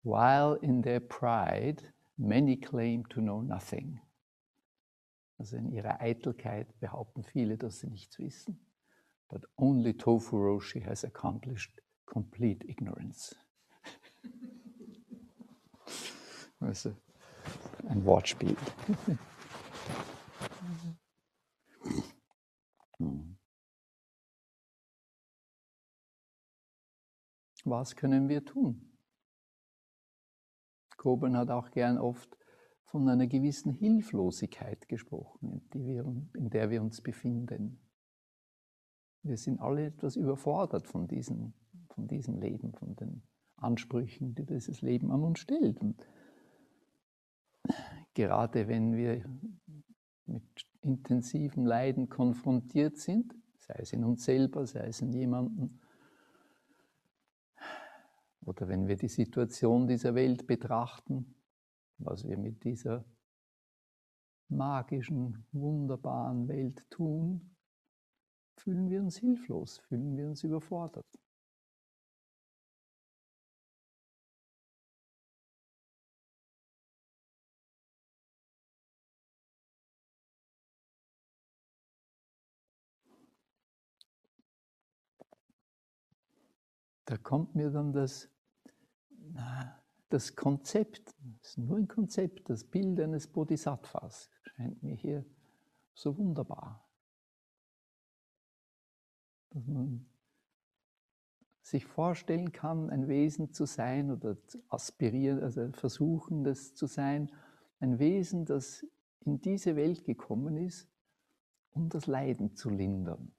while 0.04 0.56
in 0.62 0.84
their 0.84 1.00
pride, 1.00 1.82
many 2.16 2.56
claim 2.56 3.08
to 3.08 3.20
know 3.20 3.42
nothing. 3.42 4.00
Also 5.38 5.56
in 5.56 5.72
ihrer 5.72 6.00
Eitelkeit 6.00 6.78
behaupten 6.78 7.24
viele, 7.24 7.58
dass 7.58 7.80
sie 7.80 7.88
nichts 7.88 8.20
wissen. 8.20 8.64
But 9.28 9.48
only 9.56 9.94
Tofu 9.94 10.36
Roshi 10.36 10.80
has 10.82 11.04
accomplished 11.04 11.82
complete 12.06 12.64
ignorance. 12.68 13.34
also 16.60 16.94
ein 17.88 18.04
Wortspiel. 18.04 18.56
Was 27.64 27.96
können 27.96 28.28
wir 28.28 28.44
tun? 28.44 28.98
Coburn 30.96 31.36
hat 31.36 31.50
auch 31.50 31.70
gern 31.70 31.98
oft 31.98 32.36
von 32.84 33.08
einer 33.08 33.26
gewissen 33.26 33.72
Hilflosigkeit 33.72 34.88
gesprochen, 34.88 35.66
in, 35.72 35.86
wir, 35.86 36.04
in 36.34 36.50
der 36.50 36.70
wir 36.70 36.82
uns 36.82 37.02
befinden. 37.02 37.80
Wir 39.22 39.36
sind 39.36 39.60
alle 39.60 39.86
etwas 39.86 40.16
überfordert 40.16 40.86
von, 40.86 41.08
diesen, 41.08 41.54
von 41.88 42.06
diesem 42.06 42.38
Leben, 42.38 42.72
von 42.74 42.94
den 42.96 43.22
Ansprüchen, 43.56 44.34
die 44.34 44.44
dieses 44.44 44.82
Leben 44.82 45.10
an 45.10 45.22
uns 45.22 45.40
stellt. 45.40 45.80
Und 45.80 46.06
gerade 48.14 48.68
wenn 48.68 48.96
wir 48.96 49.24
mit 50.26 50.66
intensivem 50.82 51.66
Leiden 51.66 52.08
konfrontiert 52.08 52.96
sind, 52.98 53.34
sei 53.58 53.74
es 53.78 53.92
in 53.92 54.04
uns 54.04 54.24
selber, 54.24 54.66
sei 54.66 54.86
es 54.86 55.00
in 55.00 55.12
jemandem, 55.12 55.80
oder 58.42 58.68
wenn 58.68 58.86
wir 58.86 58.96
die 58.96 59.08
Situation 59.08 59.86
dieser 59.86 60.14
Welt 60.14 60.46
betrachten, 60.46 61.34
was 61.98 62.26
wir 62.26 62.36
mit 62.36 62.62
dieser 62.64 63.04
magischen, 64.48 65.46
wunderbaren 65.52 66.46
Welt 66.48 66.88
tun, 66.90 67.56
fühlen 68.56 68.90
wir 68.90 69.00
uns 69.00 69.16
hilflos, 69.16 69.78
fühlen 69.78 70.16
wir 70.16 70.28
uns 70.28 70.44
überfordert. 70.44 71.06
Da 87.04 87.16
kommt 87.18 87.54
mir 87.54 87.70
dann 87.70 87.92
das, 87.92 88.30
das 90.08 90.34
Konzept, 90.36 91.14
das 91.40 91.50
ist 91.50 91.58
nur 91.58 91.76
ein 91.76 91.88
Konzept, 91.88 92.48
das 92.48 92.64
Bild 92.64 92.98
eines 93.00 93.26
Bodhisattvas 93.26 94.30
scheint 94.42 94.82
mir 94.82 94.94
hier 94.94 95.24
so 95.94 96.16
wunderbar. 96.16 96.88
Dass 99.50 99.66
man 99.66 100.06
sich 101.62 101.86
vorstellen 101.86 102.52
kann, 102.52 102.90
ein 102.90 103.08
Wesen 103.08 103.52
zu 103.52 103.64
sein 103.66 104.10
oder 104.10 104.36
aspirieren, 104.68 105.42
also 105.42 105.70
versuchen, 105.72 106.44
das 106.44 106.74
zu 106.74 106.86
sein, 106.86 107.30
ein 107.80 107.98
Wesen, 107.98 108.44
das 108.44 108.86
in 109.20 109.40
diese 109.40 109.76
Welt 109.76 110.04
gekommen 110.04 110.56
ist, 110.56 110.88
um 111.70 111.88
das 111.88 112.06
Leiden 112.06 112.54
zu 112.54 112.70
lindern. 112.70 113.33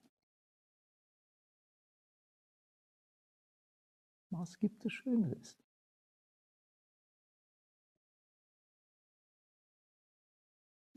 Was 4.38 4.58
gibt 4.58 4.84
es 4.84 4.92
Schöneres? 4.92 5.56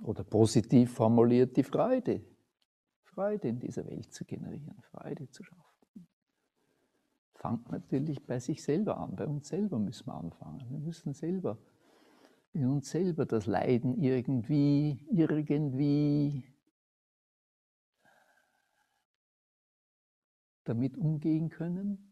Oder 0.01 0.23
positiv 0.23 0.93
formuliert 0.93 1.55
die 1.55 1.63
Freude. 1.63 2.25
Freude 3.03 3.49
in 3.49 3.59
dieser 3.59 3.85
Welt 3.85 4.13
zu 4.13 4.25
generieren, 4.25 4.81
Freude 4.81 5.29
zu 5.29 5.43
schaffen. 5.43 6.07
fängt 7.35 7.69
natürlich 7.69 8.25
bei 8.25 8.39
sich 8.39 8.61
selber 8.63 8.97
an. 8.97 9.15
Bei 9.15 9.25
uns 9.25 9.47
selber 9.47 9.79
müssen 9.79 10.07
wir 10.07 10.15
anfangen. 10.15 10.69
Wir 10.69 10.79
müssen 10.79 11.13
selber 11.13 11.57
in 12.53 12.67
uns 12.67 12.89
selber 12.89 13.25
das 13.25 13.45
Leiden 13.45 14.01
irgendwie, 14.01 15.05
irgendwie 15.11 16.43
damit 20.63 20.97
umgehen 20.97 21.49
können. 21.49 22.08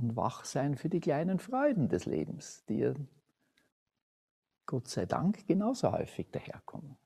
Und 0.00 0.16
wach 0.16 0.44
sein 0.46 0.76
für 0.76 0.88
die 0.88 1.00
kleinen 1.00 1.38
Freuden 1.38 1.88
des 1.88 2.06
Lebens, 2.06 2.64
die 2.64 2.94
Gott 4.64 4.88
sei 4.88 5.04
Dank 5.04 5.46
genauso 5.46 5.92
häufig 5.92 6.30
daherkommen. 6.30 6.96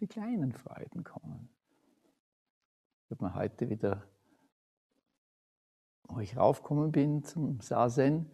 Die 0.00 0.06
kleinen 0.06 0.52
Freuden 0.52 1.04
kommen. 1.04 1.48
Ich 3.04 3.10
habe 3.10 3.24
mir 3.24 3.34
heute 3.34 3.68
wieder, 3.68 4.08
wo 6.04 6.20
ich 6.20 6.36
raufgekommen 6.36 6.90
bin 6.90 7.22
zum 7.22 7.60
Sasen, 7.60 8.30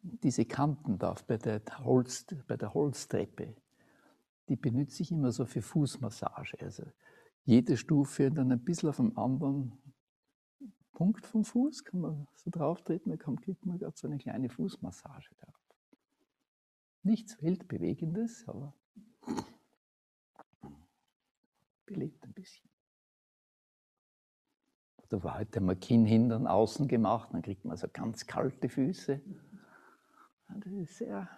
diese 0.00 0.46
Kanten 0.46 0.98
da 0.98 1.14
bei 1.26 1.36
der, 1.36 1.60
Holz, 1.80 2.24
bei 2.46 2.56
der 2.56 2.72
Holztreppe, 2.72 3.56
die 4.48 4.56
benutze 4.56 5.02
ich 5.02 5.10
immer 5.10 5.32
so 5.32 5.44
für 5.44 5.60
Fußmassage. 5.60 6.56
Also 6.60 6.84
jede 7.48 7.78
Stufe 7.78 8.30
dann 8.30 8.52
ein 8.52 8.62
bisschen 8.62 8.90
auf 8.90 9.00
einem 9.00 9.16
anderen 9.16 9.72
Punkt 10.92 11.26
vom 11.26 11.46
Fuß, 11.46 11.82
kann 11.82 12.00
man 12.00 12.28
so 12.34 12.50
drauf 12.50 12.82
treten, 12.82 13.08
dann 13.08 13.36
kriegt 13.36 13.64
man 13.64 13.78
gerade 13.78 13.96
so 13.96 14.06
eine 14.06 14.18
kleine 14.18 14.50
Fußmassage 14.50 15.34
drauf. 15.34 15.54
Nichts 17.02 17.42
Weltbewegendes, 17.42 18.46
aber 18.48 18.74
belebt 21.86 22.22
ein 22.22 22.34
bisschen. 22.34 22.68
Da 25.08 25.22
war 25.24 25.38
heute 25.38 25.62
mal 25.62 25.74
Kinnhindern 25.74 26.46
außen 26.46 26.86
gemacht, 26.86 27.30
dann 27.32 27.40
kriegt 27.40 27.64
man 27.64 27.78
so 27.78 27.88
ganz 27.90 28.26
kalte 28.26 28.68
Füße. 28.68 29.22
Das 30.48 30.72
ist 30.74 30.98
sehr 30.98 31.30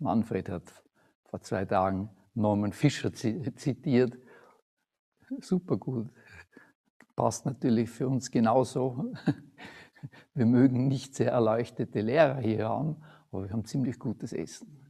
Manfred 0.00 0.48
hat 0.48 0.82
vor 1.24 1.40
zwei 1.40 1.64
Tagen 1.64 2.10
Norman 2.34 2.72
Fischer 2.72 3.12
zitiert. 3.12 4.16
Super 5.40 5.76
gut. 5.76 6.08
Passt 7.14 7.46
natürlich 7.46 7.90
für 7.90 8.08
uns 8.08 8.30
genauso. 8.30 9.12
Wir 10.34 10.46
mögen 10.46 10.88
nicht 10.88 11.14
sehr 11.14 11.32
erleuchtete 11.32 12.00
Lehrer 12.00 12.40
hier 12.40 12.68
haben, 12.68 13.02
aber 13.30 13.44
wir 13.44 13.50
haben 13.50 13.66
ziemlich 13.66 13.98
gutes 13.98 14.32
Essen. 14.32 14.80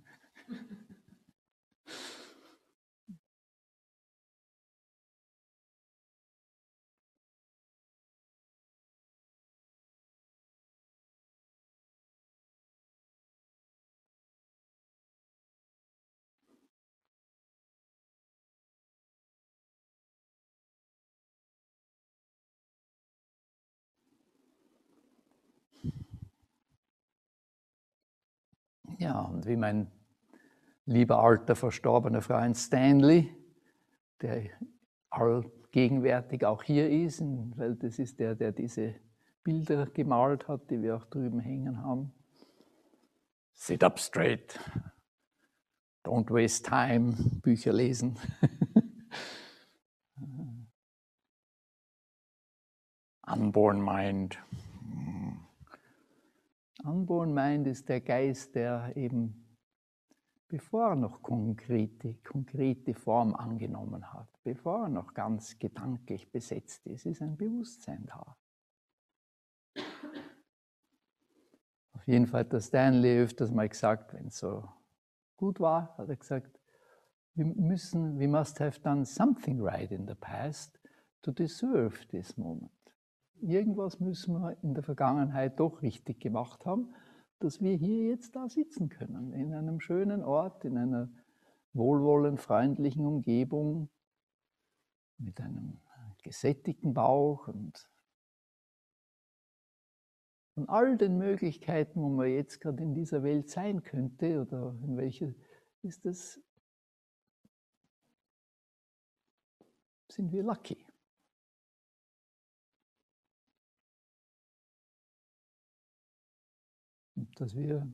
Ja, 29.11 29.23
und 29.23 29.44
wie 29.44 29.57
mein 29.57 29.90
lieber 30.87 31.20
alter 31.20 31.57
verstorbener 31.57 32.23
Freund 32.23 32.57
Stanley, 32.57 33.29
der 34.23 34.44
allgegenwärtig 35.11 36.44
auch 36.44 36.62
hier 36.62 36.88
ist, 36.88 37.20
weil 37.57 37.75
das 37.75 37.99
ist 37.99 38.20
der, 38.20 38.37
der 38.37 38.53
diese 38.53 38.94
Bilder 39.42 39.87
gemalt 39.87 40.46
hat, 40.46 40.70
die 40.70 40.81
wir 40.81 40.94
auch 40.94 41.07
drüben 41.07 41.40
hängen 41.40 41.83
haben. 41.83 42.12
Sit 43.55 43.83
up 43.83 43.99
straight. 43.99 44.61
Don't 46.05 46.31
waste 46.31 46.70
time. 46.70 47.16
Bücher 47.42 47.73
lesen. 47.73 48.16
Unborn 53.27 53.85
mind. 53.85 54.38
Unborn 56.85 57.35
Mind 57.35 57.66
ist 57.66 57.88
der 57.88 58.01
Geist, 58.01 58.55
der 58.55 58.97
eben, 58.97 59.57
bevor 60.49 60.90
er 60.90 60.97
noch 60.97 61.23
konkrete, 61.23 62.14
konkrete 62.16 62.95
Form 62.95 63.35
angenommen 63.35 64.12
hat, 64.12 64.29
bevor 64.43 64.85
er 64.85 64.88
noch 64.88 65.14
ganz 65.14 65.59
gedanklich 65.59 66.31
besetzt 66.31 66.87
ist, 66.87 67.07
ist 67.07 67.23
ein 67.23 67.37
Bewusstsein 67.37 68.07
da. 68.07 68.37
Auf 71.93 72.07
jeden 72.07 72.27
Fall 72.27 72.40
hat 72.40 72.53
der 72.53 72.61
Stanley 72.61 73.23
öfters 73.23 73.51
mal 73.51 73.69
gesagt, 73.69 74.14
wenn 74.14 74.29
es 74.29 74.38
so 74.38 74.66
gut 75.37 75.61
war, 75.61 75.97
hat 75.99 76.09
er 76.09 76.16
gesagt, 76.16 76.59
wir 77.35 77.45
müssen, 77.45 78.19
we 78.19 78.27
must 78.27 78.59
have 78.59 78.81
done 78.81 79.05
something 79.05 79.61
right 79.61 79.90
in 79.93 80.07
the 80.07 80.14
past 80.14 80.81
to 81.23 81.31
deserve 81.31 82.07
this 82.09 82.37
moment 82.37 82.80
irgendwas 83.42 84.00
müssen 84.00 84.35
wir 84.35 84.57
in 84.62 84.74
der 84.74 84.83
Vergangenheit 84.83 85.59
doch 85.59 85.83
richtig 85.83 86.20
gemacht 86.20 86.66
haben, 86.66 86.94
dass 87.38 87.61
wir 87.61 87.74
hier 87.74 88.09
jetzt 88.09 88.37
da 88.37 88.48
sitzen 88.48 88.88
können, 88.88 89.33
in 89.33 89.55
einem 89.55 89.81
schönen 89.81 90.22
Ort, 90.22 90.64
in 90.64 90.76
einer 90.76 91.11
wohlwollend 91.72 92.40
freundlichen 92.40 93.07
Umgebung, 93.07 93.88
mit 95.18 95.40
einem 95.40 95.81
gesättigten 96.22 96.94
Bauch 96.94 97.48
und 97.48 97.88
von 100.55 100.68
all 100.68 100.96
den 100.96 101.16
Möglichkeiten, 101.16 102.00
wo 102.03 102.09
man 102.09 102.29
jetzt 102.29 102.61
gerade 102.61 102.83
in 102.83 102.94
dieser 102.94 103.22
Welt 103.22 103.48
sein 103.48 103.83
könnte 103.83 104.42
oder 104.42 104.76
in 104.83 104.96
welcher 104.96 105.33
ist 105.83 106.05
das, 106.05 106.40
sind 110.09 110.33
wir 110.33 110.42
lucky. 110.42 110.85
Dass 117.40 117.57
wir 117.57 117.90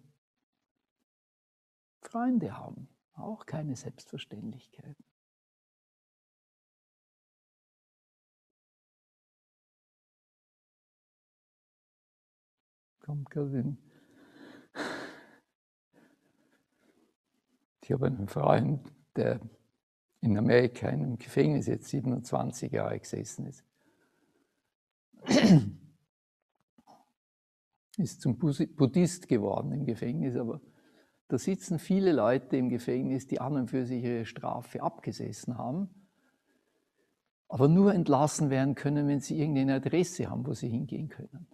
Freunde 2.02 2.58
haben, 2.58 2.88
auch 3.14 3.46
keine 3.46 3.76
Selbstverständlichkeit. 3.76 4.96
Kommt 12.98 13.30
gerade 13.30 13.60
in. 13.60 13.78
Ich 17.82 17.92
habe 17.92 18.06
einen 18.06 18.26
Freund, 18.26 18.92
der 19.14 19.38
in 20.22 20.36
Amerika 20.36 20.88
in 20.88 21.04
einem 21.04 21.18
Gefängnis 21.18 21.68
jetzt 21.68 21.86
27 21.86 22.72
Jahre 22.72 22.98
gesessen 22.98 23.46
ist 23.46 23.64
ist 27.96 28.20
zum 28.20 28.38
Buddhist 28.38 29.28
geworden 29.28 29.72
im 29.72 29.86
Gefängnis, 29.86 30.36
aber 30.36 30.60
da 31.28 31.38
sitzen 31.38 31.78
viele 31.78 32.12
Leute 32.12 32.56
im 32.56 32.68
Gefängnis, 32.68 33.26
die 33.26 33.40
an 33.40 33.54
und 33.54 33.70
für 33.70 33.84
sich 33.84 34.04
ihre 34.04 34.26
Strafe 34.26 34.82
abgesessen 34.82 35.58
haben, 35.58 35.88
aber 37.48 37.68
nur 37.68 37.94
entlassen 37.94 38.50
werden 38.50 38.74
können, 38.74 39.08
wenn 39.08 39.20
sie 39.20 39.38
irgendeine 39.38 39.74
Adresse 39.74 40.28
haben, 40.28 40.46
wo 40.46 40.52
sie 40.52 40.68
hingehen 40.68 41.08
können. 41.08 41.46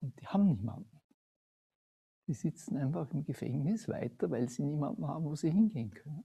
Und 0.00 0.18
die 0.20 0.26
haben 0.26 0.46
niemanden. 0.46 1.00
Die 2.26 2.34
sitzen 2.34 2.76
einfach 2.76 3.10
im 3.12 3.24
Gefängnis 3.24 3.88
weiter, 3.88 4.30
weil 4.30 4.48
sie 4.48 4.62
niemanden 4.62 5.06
haben, 5.06 5.24
wo 5.24 5.34
sie 5.34 5.50
hingehen 5.50 5.90
können. 5.90 6.24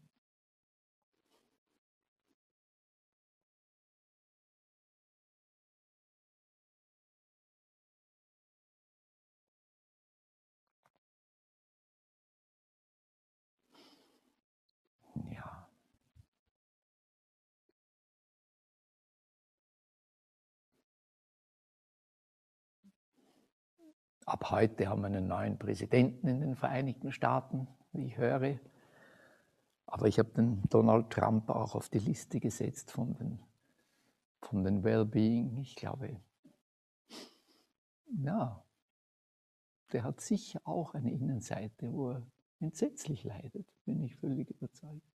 Ab 24.26 24.50
heute 24.50 24.88
haben 24.90 25.02
wir 25.02 25.08
einen 25.08 25.28
neuen 25.28 25.58
Präsidenten 25.60 26.28
in 26.28 26.42
den 26.42 26.56
Vereinigten 26.56 27.12
Staaten, 27.12 27.68
wie 27.92 28.08
ich 28.08 28.18
höre. 28.18 28.60
Aber 29.86 30.08
ich 30.08 30.18
habe 30.18 30.30
den 30.30 30.64
Donald 30.70 31.12
Trump 31.12 31.50
auch 31.50 31.76
auf 31.76 31.90
die 31.90 32.00
Liste 32.00 32.40
gesetzt 32.40 32.92
von 32.92 33.14
den, 33.14 33.40
von 34.42 34.64
den 34.64 34.84
Wellbeing. 34.84 35.58
Ich 35.58 35.76
glaube, 35.76 36.20
ja, 38.08 38.64
der 39.92 40.04
hat 40.04 40.22
sicher 40.22 40.60
auch 40.64 40.96
eine 40.96 41.12
Innenseite, 41.12 41.94
wo 41.94 42.12
er 42.12 42.28
entsetzlich 42.60 43.24
leidet, 43.24 43.68
bin 43.86 44.02
ich 44.02 44.16
völlig 44.16 44.50
überzeugt. 44.50 45.15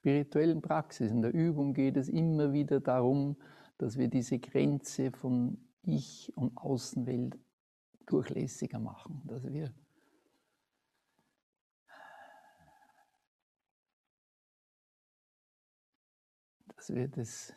spirituellen 0.00 0.62
Praxis, 0.62 1.10
in 1.10 1.20
der 1.20 1.34
Übung 1.34 1.74
geht 1.74 1.98
es 1.98 2.08
immer 2.08 2.54
wieder 2.54 2.80
darum, 2.80 3.36
dass 3.76 3.98
wir 3.98 4.08
diese 4.08 4.38
Grenze 4.38 5.12
von 5.12 5.58
Ich 5.82 6.32
und 6.36 6.56
Außenwelt 6.56 7.38
durchlässiger 8.06 8.78
machen, 8.78 9.20
dass 9.26 9.44
wir 9.44 9.74
dass 16.74 16.94
wir 16.94 17.08
das 17.08 17.52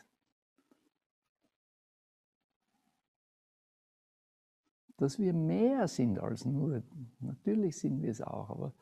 dass 4.98 5.18
wir 5.18 5.34
mehr 5.34 5.88
sind 5.88 6.20
als 6.20 6.46
nur, 6.46 6.84
natürlich 7.20 7.78
sind 7.78 8.02
wir 8.02 8.12
es 8.12 8.22
auch, 8.22 8.50
aber 8.50 8.74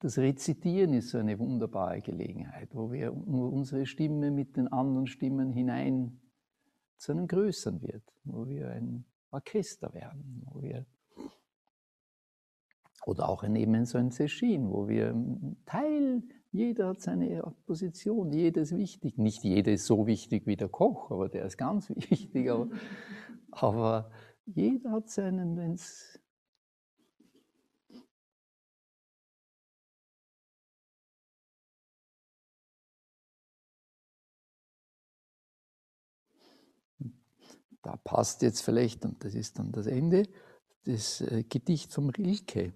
das 0.00 0.18
Rezitieren 0.18 0.94
ist 0.94 1.10
so 1.10 1.18
eine 1.18 1.38
wunderbare 1.38 2.00
Gelegenheit, 2.00 2.70
wo 2.72 2.90
wir 2.90 3.12
unsere 3.12 3.86
Stimme 3.86 4.30
mit 4.30 4.56
den 4.56 4.68
anderen 4.68 5.06
Stimmen 5.06 5.52
hinein 5.52 6.20
zu 6.96 7.12
einem 7.12 7.26
Größeren 7.26 7.82
wird, 7.82 8.02
wo 8.24 8.48
wir 8.48 8.70
ein 8.70 9.04
Orchester 9.30 9.92
werden, 9.94 10.42
wo 10.46 10.62
wir 10.62 10.86
oder 13.06 13.28
auch 13.28 13.44
eben 13.44 13.84
so 13.86 13.98
ein 13.98 14.10
Session, 14.10 14.70
wo 14.70 14.88
wir 14.88 15.14
Teil, 15.64 16.22
jeder 16.52 16.88
hat 16.88 17.00
seine 17.00 17.42
Position, 17.64 18.32
jeder 18.32 18.62
ist 18.62 18.76
wichtig. 18.76 19.16
Nicht 19.16 19.42
jeder 19.42 19.72
ist 19.72 19.86
so 19.86 20.06
wichtig 20.06 20.46
wie 20.46 20.56
der 20.56 20.68
Koch, 20.68 21.10
aber 21.10 21.28
der 21.28 21.46
ist 21.46 21.56
ganz 21.56 21.88
wichtig. 22.10 22.50
Aber, 22.50 22.68
aber 23.52 24.10
jeder 24.44 24.92
hat 24.92 25.08
seinen, 25.08 25.56
wenn 25.56 25.74
es 25.74 26.19
da 37.82 37.96
passt 37.96 38.42
jetzt 38.42 38.60
vielleicht, 38.60 39.04
und 39.04 39.24
das 39.24 39.34
ist 39.34 39.58
dann 39.58 39.72
das 39.72 39.86
Ende, 39.86 40.28
das 40.84 41.20
äh, 41.20 41.44
Gedicht 41.44 41.92
vom 41.92 42.10
Rilke, 42.10 42.72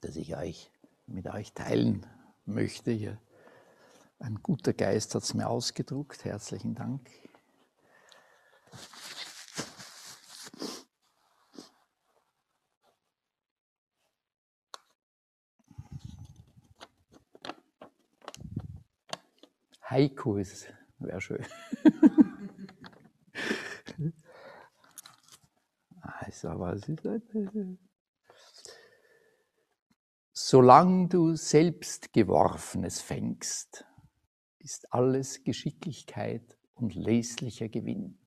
das 0.00 0.16
ich 0.16 0.36
euch 0.36 0.70
mit 1.06 1.26
euch 1.26 1.52
teilen 1.52 2.06
möchte. 2.44 2.92
Hier. 2.92 3.18
Ein 4.18 4.36
guter 4.42 4.72
Geist 4.72 5.14
hat 5.14 5.22
es 5.22 5.34
mir 5.34 5.48
ausgedruckt. 5.48 6.24
Herzlichen 6.24 6.74
Dank. 6.74 7.08
Haiku 19.82 20.36
ist, 20.36 20.72
wäre 20.98 21.20
schön. 21.20 21.44
also, 26.30 26.60
was 26.60 26.88
ist 26.88 27.04
das? 27.04 27.22
Solange 30.32 31.08
du 31.08 31.36
selbst 31.36 32.12
Geworfenes 32.12 33.00
fängst, 33.00 33.84
ist 34.58 34.92
alles 34.92 35.44
Geschicklichkeit 35.44 36.56
und 36.74 36.94
leslicher 36.94 37.68
Gewinn. 37.68 38.18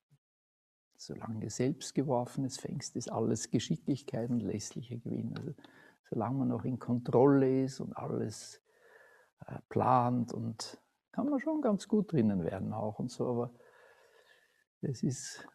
Solange 0.96 1.40
du 1.40 1.50
selbst 1.50 1.94
Geworfenes 1.94 2.58
fängst, 2.58 2.96
ist 2.96 3.10
alles 3.10 3.50
Geschicklichkeit 3.50 4.30
und 4.30 4.40
leslicher 4.40 4.96
Gewinn. 4.96 5.36
Also, 5.36 5.54
solange 6.08 6.38
man 6.38 6.48
noch 6.48 6.64
in 6.64 6.78
Kontrolle 6.78 7.64
ist 7.64 7.80
und 7.80 7.96
alles 7.96 8.62
äh, 9.46 9.58
plant 9.68 10.32
und 10.32 10.78
kann 11.12 11.28
man 11.28 11.40
schon 11.40 11.60
ganz 11.62 11.88
gut 11.88 12.12
drinnen 12.12 12.42
werden 12.44 12.72
auch 12.72 12.98
und 12.98 13.10
so, 13.10 13.28
aber 13.28 13.54
es 14.80 15.02
ist 15.02 15.46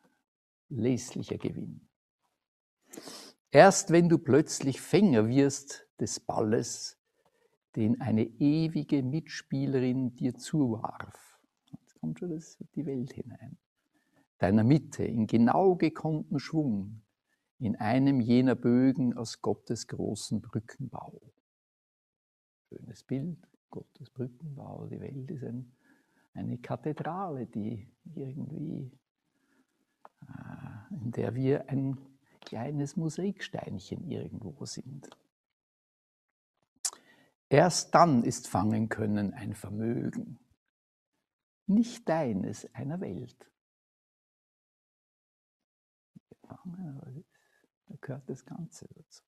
leslicher 0.69 1.37
Gewinn. 1.37 1.88
Erst 3.51 3.91
wenn 3.91 4.09
du 4.09 4.17
plötzlich 4.17 4.79
Fänger 4.81 5.27
wirst 5.27 5.87
des 5.99 6.19
Balles, 6.19 6.97
den 7.75 8.01
eine 8.01 8.23
ewige 8.23 9.03
Mitspielerin 9.03 10.15
dir 10.15 10.35
zuwarf, 10.35 11.39
jetzt 11.71 11.99
kommt 11.99 12.19
schon 12.19 12.29
das, 12.29 12.57
die 12.75 12.85
Welt 12.85 13.13
hinein, 13.13 13.57
deiner 14.37 14.63
Mitte 14.63 15.03
in 15.03 15.27
genau 15.27 15.75
gekonnten 15.75 16.39
Schwung, 16.39 17.01
in 17.59 17.75
einem 17.75 18.21
jener 18.21 18.55
Bögen 18.55 19.17
aus 19.17 19.41
Gottes 19.41 19.87
großen 19.87 20.41
Brückenbau. 20.41 21.21
Schönes 22.69 23.03
Bild. 23.03 23.37
Gottes 23.69 24.09
Brückenbau. 24.09 24.87
Die 24.87 24.99
Welt 24.99 25.29
ist 25.29 25.43
ein, 25.43 25.71
eine 26.33 26.57
Kathedrale, 26.57 27.45
die 27.45 27.87
irgendwie, 28.15 28.91
äh, 30.21 30.95
in 30.95 31.11
der 31.11 31.35
wir 31.35 31.69
ein 31.69 31.97
kleines 32.49 32.97
Mosaiksteinchen 32.97 34.09
irgendwo 34.09 34.65
sind. 34.65 35.07
Erst 37.47 37.93
dann 37.93 38.23
ist 38.23 38.47
fangen 38.47 38.89
können 38.89 39.33
ein 39.35 39.53
Vermögen, 39.53 40.39
nicht 41.67 42.09
deines, 42.09 42.73
einer 42.73 42.99
Welt. 43.01 43.51
Da 46.41 47.95
gehört 48.01 48.27
das 48.27 48.43
Ganze 48.43 48.87
dazu. 48.95 49.23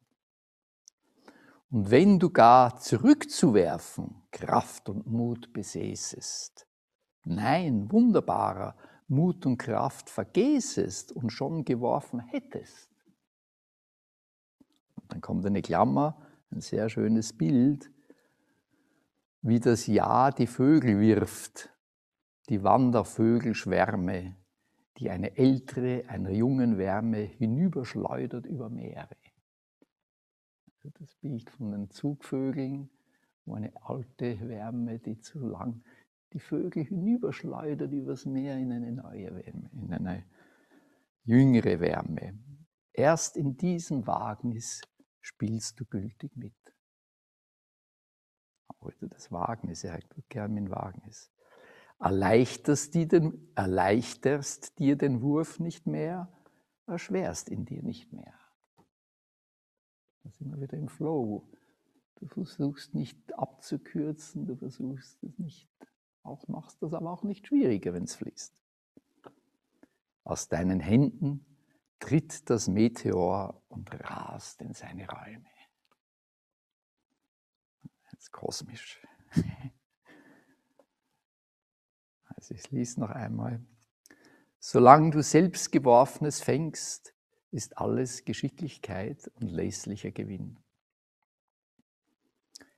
Und 1.70 1.92
wenn 1.92 2.18
du 2.18 2.32
gar 2.32 2.80
zurückzuwerfen 2.80 4.24
Kraft 4.32 4.90
und 4.90 5.06
Mut 5.06 5.54
besäßest, 5.54 6.68
nein, 7.24 7.92
wunderbarer 7.92 8.76
Mut 9.08 9.46
und 9.46 9.58
Kraft 9.58 10.10
vergäßest 10.10 11.12
und 11.12 11.30
schon 11.30 11.64
geworfen 11.66 12.20
hättest, 12.20 12.91
dann 15.12 15.22
kommt 15.22 15.46
eine 15.46 15.62
Klammer, 15.62 16.18
ein 16.52 16.62
sehr 16.62 16.90
schönes 16.90 17.34
Bild, 17.34 17.92
wie 19.42 19.60
das 19.60 19.88
Jahr 19.88 20.32
die 20.32 20.48
Vögel 20.48 21.00
wirft, 21.00 21.70
die 22.50 22.64
Wandervögelschwärme, 22.64 24.36
die 24.98 25.10
eine 25.10 25.36
ältere, 25.38 26.04
einer 26.08 26.32
jungen 26.32 26.78
Wärme 26.78 27.18
hinüberschleudert 27.18 28.46
über 28.46 28.70
Meere. 28.70 29.18
Also 30.68 30.90
das 31.00 31.16
Bild 31.16 31.50
von 31.50 31.72
den 31.72 31.90
Zugvögeln, 31.90 32.90
wo 33.46 33.56
eine 33.56 33.72
alte 33.84 34.40
Wärme, 34.48 35.00
die 35.00 35.20
zu 35.20 35.40
lang 35.40 35.84
die 36.34 36.40
Vögel 36.40 36.86
hinüberschleudert 36.86 37.92
übers 37.92 38.26
Meer 38.26 38.58
in 38.58 38.72
eine 38.72 38.92
neue 38.92 39.36
Wärme, 39.36 39.70
in 39.74 39.94
eine 39.94 40.24
jüngere 41.24 41.80
Wärme. 41.80 42.40
Erst 42.94 43.38
in 43.38 43.58
diesem 43.58 44.06
Wagnis 44.08 44.82
spielst 45.22 45.80
du 45.80 45.86
gültig 45.86 46.36
mit. 46.36 46.54
Heute 48.82 49.08
das 49.08 49.32
Wagnis, 49.32 49.86
gern 50.30 50.54
mit 50.54 50.72
Wagnis. 50.72 51.32
Erleichterst, 52.00 52.96
dir 52.96 53.08
den, 53.08 53.52
erleichterst 53.56 54.80
dir 54.80 54.96
den 54.96 55.22
Wurf 55.22 55.60
nicht 55.60 55.86
mehr, 55.86 56.32
erschwerst 56.88 57.50
ihn 57.50 57.66
dir 57.66 57.84
nicht 57.84 58.12
mehr. 58.12 58.34
Da 60.24 60.32
sind 60.32 60.52
wir 60.52 60.62
wieder 60.62 60.78
im 60.78 60.90
Flow. 60.90 61.48
Du 62.16 62.28
versuchst 62.28 62.96
nicht 62.96 63.38
abzukürzen, 63.38 64.48
du 64.48 64.56
versuchst 64.56 65.24
es 65.24 65.38
nicht 65.40 65.70
Auch 66.24 66.48
machst 66.48 66.82
das 66.82 66.94
aber 66.94 67.12
auch 67.12 67.24
nicht 67.24 67.48
schwieriger, 67.48 67.94
wenn 67.94 68.04
es 68.04 68.16
fließt. 68.16 68.54
Aus 70.24 70.50
deinen 70.50 70.80
Händen 70.80 71.46
tritt 72.02 72.50
das 72.50 72.68
Meteor 72.68 73.64
und 73.70 73.90
rast 74.10 74.62
in 74.62 74.74
seine 74.74 75.08
Räume. 75.08 75.50
Jetzt 78.12 78.32
kosmisch. 78.32 79.02
Also 82.36 82.56
ich 82.56 82.72
lese 82.72 83.00
noch 83.00 83.12
einmal. 83.12 83.64
Solange 84.58 85.12
du 85.12 85.22
selbstgeworfenes 85.22 86.42
fängst, 86.42 87.14
ist 87.52 87.78
alles 87.78 88.26
Geschicklichkeit 88.26 89.30
und 89.36 89.52
lässlicher 89.52 90.10
Gewinn. 90.10 90.58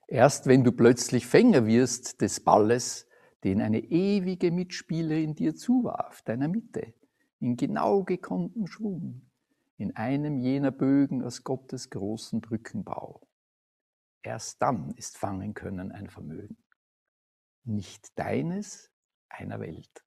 Erst 0.05 0.47
wenn 0.47 0.65
du 0.65 0.74
plötzlich 0.74 1.28
Fänger 1.28 1.65
wirst 1.65 2.19
des 2.19 2.43
Balles, 2.43 3.07
den 3.45 3.61
eine 3.61 3.80
ewige 3.80 4.51
Mitspielerin 4.51 5.34
dir 5.34 5.55
zuwarf, 5.55 6.24
deiner 6.24 6.49
Mitte, 6.49 6.93
in 7.43 7.57
genau 7.57 8.03
gekonnten 8.03 8.67
Schwung, 8.67 9.29
in 9.75 9.93
einem 9.97 10.39
jener 10.39 10.71
Bögen 10.71 11.21
aus 11.21 11.43
Gottes 11.43 11.89
großen 11.89 12.39
Brückenbau. 12.39 13.27
Erst 14.21 14.61
dann 14.61 14.91
ist 14.91 15.17
Fangen 15.17 15.53
können 15.53 15.91
ein 15.91 16.09
Vermögen. 16.09 16.55
Nicht 17.65 18.17
deines, 18.17 18.89
einer 19.27 19.59
Welt. 19.59 20.05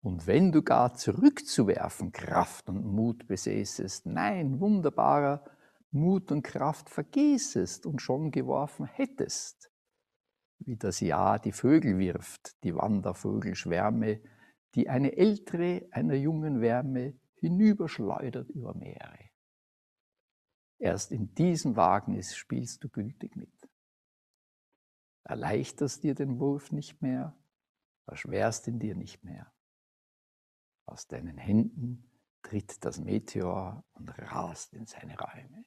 Und 0.00 0.26
wenn 0.26 0.52
du 0.52 0.62
gar 0.62 0.94
zurückzuwerfen 0.94 2.12
Kraft 2.12 2.70
und 2.70 2.86
Mut 2.86 3.26
besäßest, 3.26 4.06
nein, 4.06 4.60
wunderbarer, 4.60 5.44
Mut 5.90 6.32
und 6.32 6.42
Kraft 6.42 6.88
vergießest 6.88 7.84
und 7.84 8.00
schon 8.00 8.30
geworfen 8.30 8.86
hättest, 8.86 9.70
wie 10.60 10.76
das 10.76 11.00
Jahr 11.00 11.38
die 11.38 11.52
Vögel 11.52 11.98
wirft, 11.98 12.62
die 12.64 12.74
Wandervögelschwärme, 12.74 14.22
die 14.74 14.88
eine 14.88 15.16
ältere 15.16 15.88
einer 15.90 16.14
jungen 16.14 16.60
Wärme 16.60 17.18
hinüberschleudert 17.36 18.50
über 18.50 18.74
Meere. 18.74 19.30
Erst 20.78 21.10
in 21.10 21.34
diesem 21.34 21.76
Wagnis 21.76 22.36
spielst 22.36 22.84
du 22.84 22.88
gültig 22.88 23.36
mit. 23.36 23.52
Erleichterst 25.24 26.04
dir 26.04 26.14
den 26.14 26.38
Wurf 26.38 26.72
nicht 26.72 27.02
mehr, 27.02 27.36
erschwerst 28.06 28.68
ihn 28.68 28.78
dir 28.78 28.94
nicht 28.94 29.24
mehr. 29.24 29.52
Aus 30.86 31.06
deinen 31.06 31.36
Händen 31.36 32.10
tritt 32.42 32.84
das 32.84 32.98
Meteor 32.98 33.84
und 33.92 34.08
rast 34.18 34.72
in 34.72 34.86
seine 34.86 35.18
Räume. 35.18 35.64